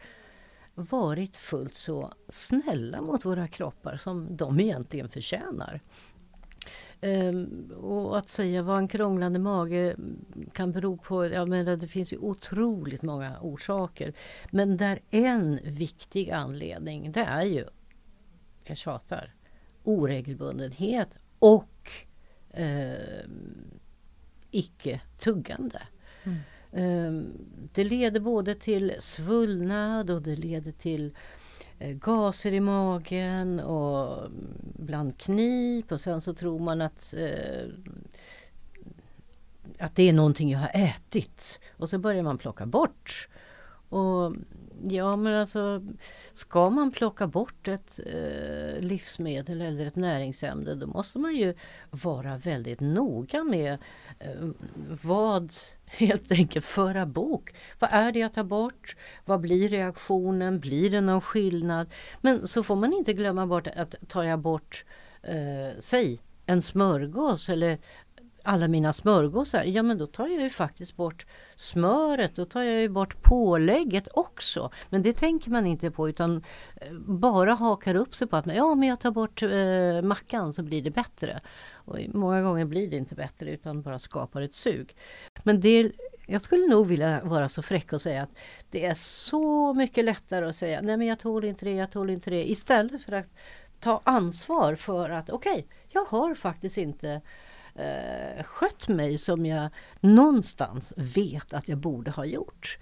[0.76, 5.82] varit fullt så snälla mot våra kroppar som de egentligen förtjänar.
[7.02, 9.96] Um, och att säga vad en krånglande mage
[10.54, 14.14] kan bero på, jag menar det finns ju otroligt många orsaker.
[14.52, 17.66] Men där en viktig anledning det är ju,
[18.66, 19.34] jag tjatar,
[19.84, 21.10] oregelbundenhet
[21.40, 21.92] och
[22.50, 23.26] eh,
[24.52, 25.82] icke-tuggande.
[26.24, 26.40] Mm.
[26.76, 27.34] Ehm,
[27.74, 31.14] det leder både till svullnad och det leder till
[31.80, 37.68] eh, gaser i magen och mm, bland knip och sen så tror man att eh,
[39.80, 41.60] att det är någonting jag har ätit.
[41.78, 43.28] Och så börjar man plocka bort.
[43.96, 44.36] Och
[44.84, 45.82] Ja men alltså
[46.34, 51.54] ska man plocka bort ett eh, livsmedel eller ett näringsämne då måste man ju
[51.90, 53.78] vara väldigt noga med
[54.20, 54.50] eh,
[55.04, 55.54] vad
[55.86, 57.56] helt enkelt föra bok.
[57.80, 58.96] Vad är det jag tar bort?
[59.26, 60.60] Vad blir reaktionen?
[60.60, 61.88] Blir det någon skillnad?
[62.22, 64.86] Men så får man inte glömma bort att tar jag bort
[65.24, 67.78] eh, säg en smörgås eller
[68.46, 71.26] alla mina smörgåsar, ja men då tar jag ju faktiskt bort
[71.56, 74.72] smöret, då tar jag ju bort pålägget också.
[74.90, 76.44] Men det tänker man inte på utan
[76.82, 80.64] eh, bara hakar upp sig på att ja, men jag tar bort eh, mackan så
[80.64, 81.42] blir det bättre.
[81.74, 84.96] Och många gånger blir det inte bättre utan bara skapar ett sug.
[85.44, 85.92] Men det,
[86.28, 88.36] jag skulle nog vilja vara så fräck och säga att
[88.70, 92.10] det är så mycket lättare att säga nej men jag tål inte det, jag tål
[92.10, 93.30] inte det istället för att
[93.80, 97.22] ta ansvar för att okej, okay, jag har faktiskt inte
[97.76, 99.70] eh, skött mig som jag
[100.00, 102.78] någonstans vet att jag borde ha gjort.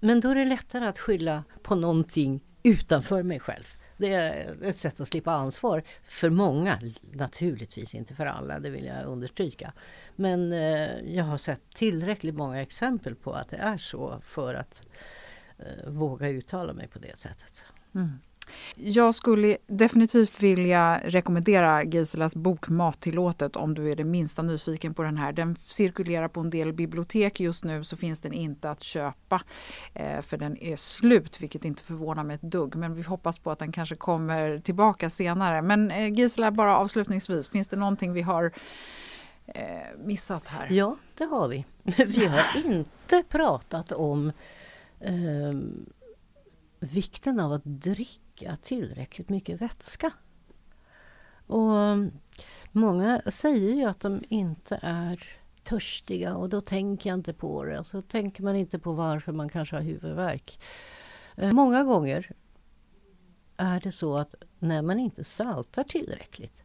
[0.00, 3.64] Men då är det lättare att skylla på någonting utanför mig själv.
[3.96, 6.80] Det är ett sätt att slippa ansvar för många,
[7.12, 9.72] naturligtvis inte för alla, det vill jag understryka.
[10.16, 14.82] Men eh, jag har sett tillräckligt många exempel på att det är så för att
[15.58, 17.64] eh, våga uttala mig på det sättet.
[17.94, 18.18] Mm.
[18.74, 25.02] Jag skulle definitivt vilja rekommendera Giselas bok Mattillåtet om du är det minsta nyfiken på
[25.02, 25.32] den här.
[25.32, 29.42] Den cirkulerar på en del bibliotek just nu så finns den inte att köpa
[29.94, 32.74] eh, för den är slut vilket inte förvånar mig ett dugg.
[32.76, 35.62] Men vi hoppas på att den kanske kommer tillbaka senare.
[35.62, 38.52] Men eh, Gisela, bara avslutningsvis, finns det någonting vi har
[39.46, 40.68] eh, missat här?
[40.70, 41.64] Ja, det har vi.
[42.06, 44.32] Vi har inte pratat om
[45.00, 45.52] eh,
[46.80, 50.12] vikten av att dricka dricka tillräckligt mycket vätska.
[51.46, 51.96] Och
[52.72, 55.28] många säger ju att de inte är
[55.64, 57.78] törstiga och då tänker jag inte på det.
[57.78, 60.60] Alltså, så tänker man inte på varför man kanske har huvudvärk.
[61.36, 62.30] Eh, många gånger
[63.56, 66.62] är det så att när man inte saltar tillräckligt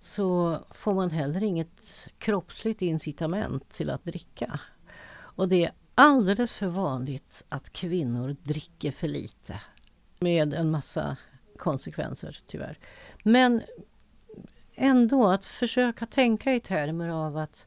[0.00, 4.60] så får man heller inget kroppsligt incitament till att dricka.
[5.36, 9.60] Och det är alldeles för vanligt att kvinnor dricker för lite
[10.22, 11.16] med en massa
[11.58, 12.78] konsekvenser tyvärr.
[13.22, 13.62] Men
[14.74, 17.66] ändå att försöka tänka i termer av att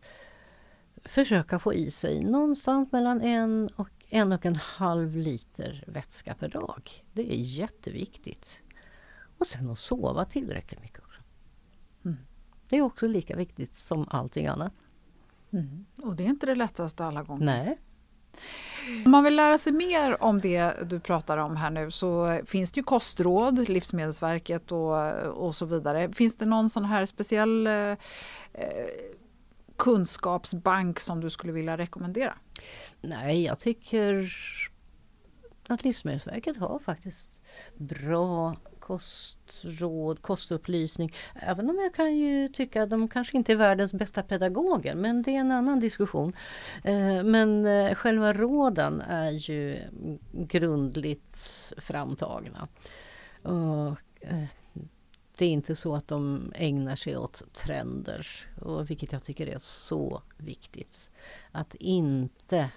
[1.03, 6.49] försöka få i sig någonstans mellan en och en och en halv liter vätska per
[6.49, 7.03] dag.
[7.13, 8.61] Det är jätteviktigt.
[9.37, 11.21] Och sen att sova tillräckligt mycket också.
[12.05, 12.17] Mm.
[12.69, 14.73] Det är också lika viktigt som allting annat.
[15.51, 15.85] Mm.
[15.95, 17.45] Och det är inte det lättaste alla gånger.
[17.45, 17.79] Nej.
[19.05, 22.71] Om man vill lära sig mer om det du pratar om här nu så finns
[22.71, 26.13] det ju kostråd, Livsmedelsverket och, och så vidare.
[26.13, 27.97] Finns det någon sån här speciell eh, eh
[29.77, 32.33] kunskapsbank som du skulle vilja rekommendera?
[33.01, 34.33] Nej, jag tycker
[35.67, 37.41] att Livsmedelsverket har faktiskt
[37.77, 38.55] bra
[38.85, 41.13] kostråd, kostupplysning.
[41.35, 45.21] Även om jag kan ju tycka att de kanske inte är världens bästa pedagoger, men
[45.21, 46.33] det är en annan diskussion.
[46.83, 49.79] Eh, men eh, själva råden är ju
[50.31, 51.37] grundligt
[51.77, 52.67] framtagna.
[53.41, 54.45] Och eh,
[55.37, 58.27] det är inte så att de ägnar sig åt trender,
[58.61, 61.09] och vilket jag tycker är så viktigt.
[61.51, 62.69] Att inte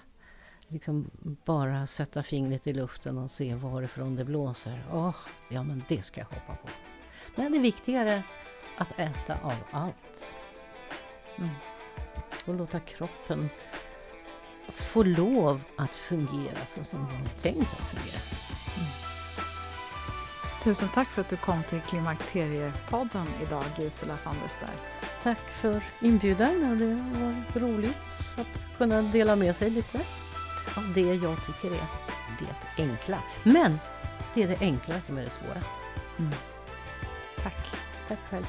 [0.68, 1.10] liksom
[1.44, 4.84] bara sätta fingret i luften och se varifrån det blåser.
[4.92, 5.16] Åh,
[5.48, 6.68] ja men det ska jag hoppa på.
[7.34, 8.22] Men det är viktigare
[8.78, 10.36] att äta av allt.
[11.38, 11.50] Mm.
[12.46, 13.48] Och låta kroppen
[14.68, 18.20] få lov att fungera så som den är tänkt att fungera.
[20.62, 24.74] Tusen tack för att du kom till Klimakteriepodden idag, Gisela van der Stær.
[25.22, 27.96] Tack för inbjudan och det var roligt
[28.36, 30.00] att kunna dela med sig lite
[30.76, 31.86] av det jag tycker är
[32.38, 33.18] det enkla.
[33.42, 33.78] Men
[34.34, 35.62] det är det enkla som är det svåra.
[36.18, 36.32] Mm.
[37.42, 37.74] Tack.
[38.08, 38.46] Tack själv.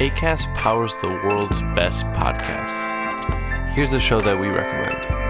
[0.00, 2.86] ACAST powers the world's best podcasts.
[3.74, 5.29] Here's a show that we recommend.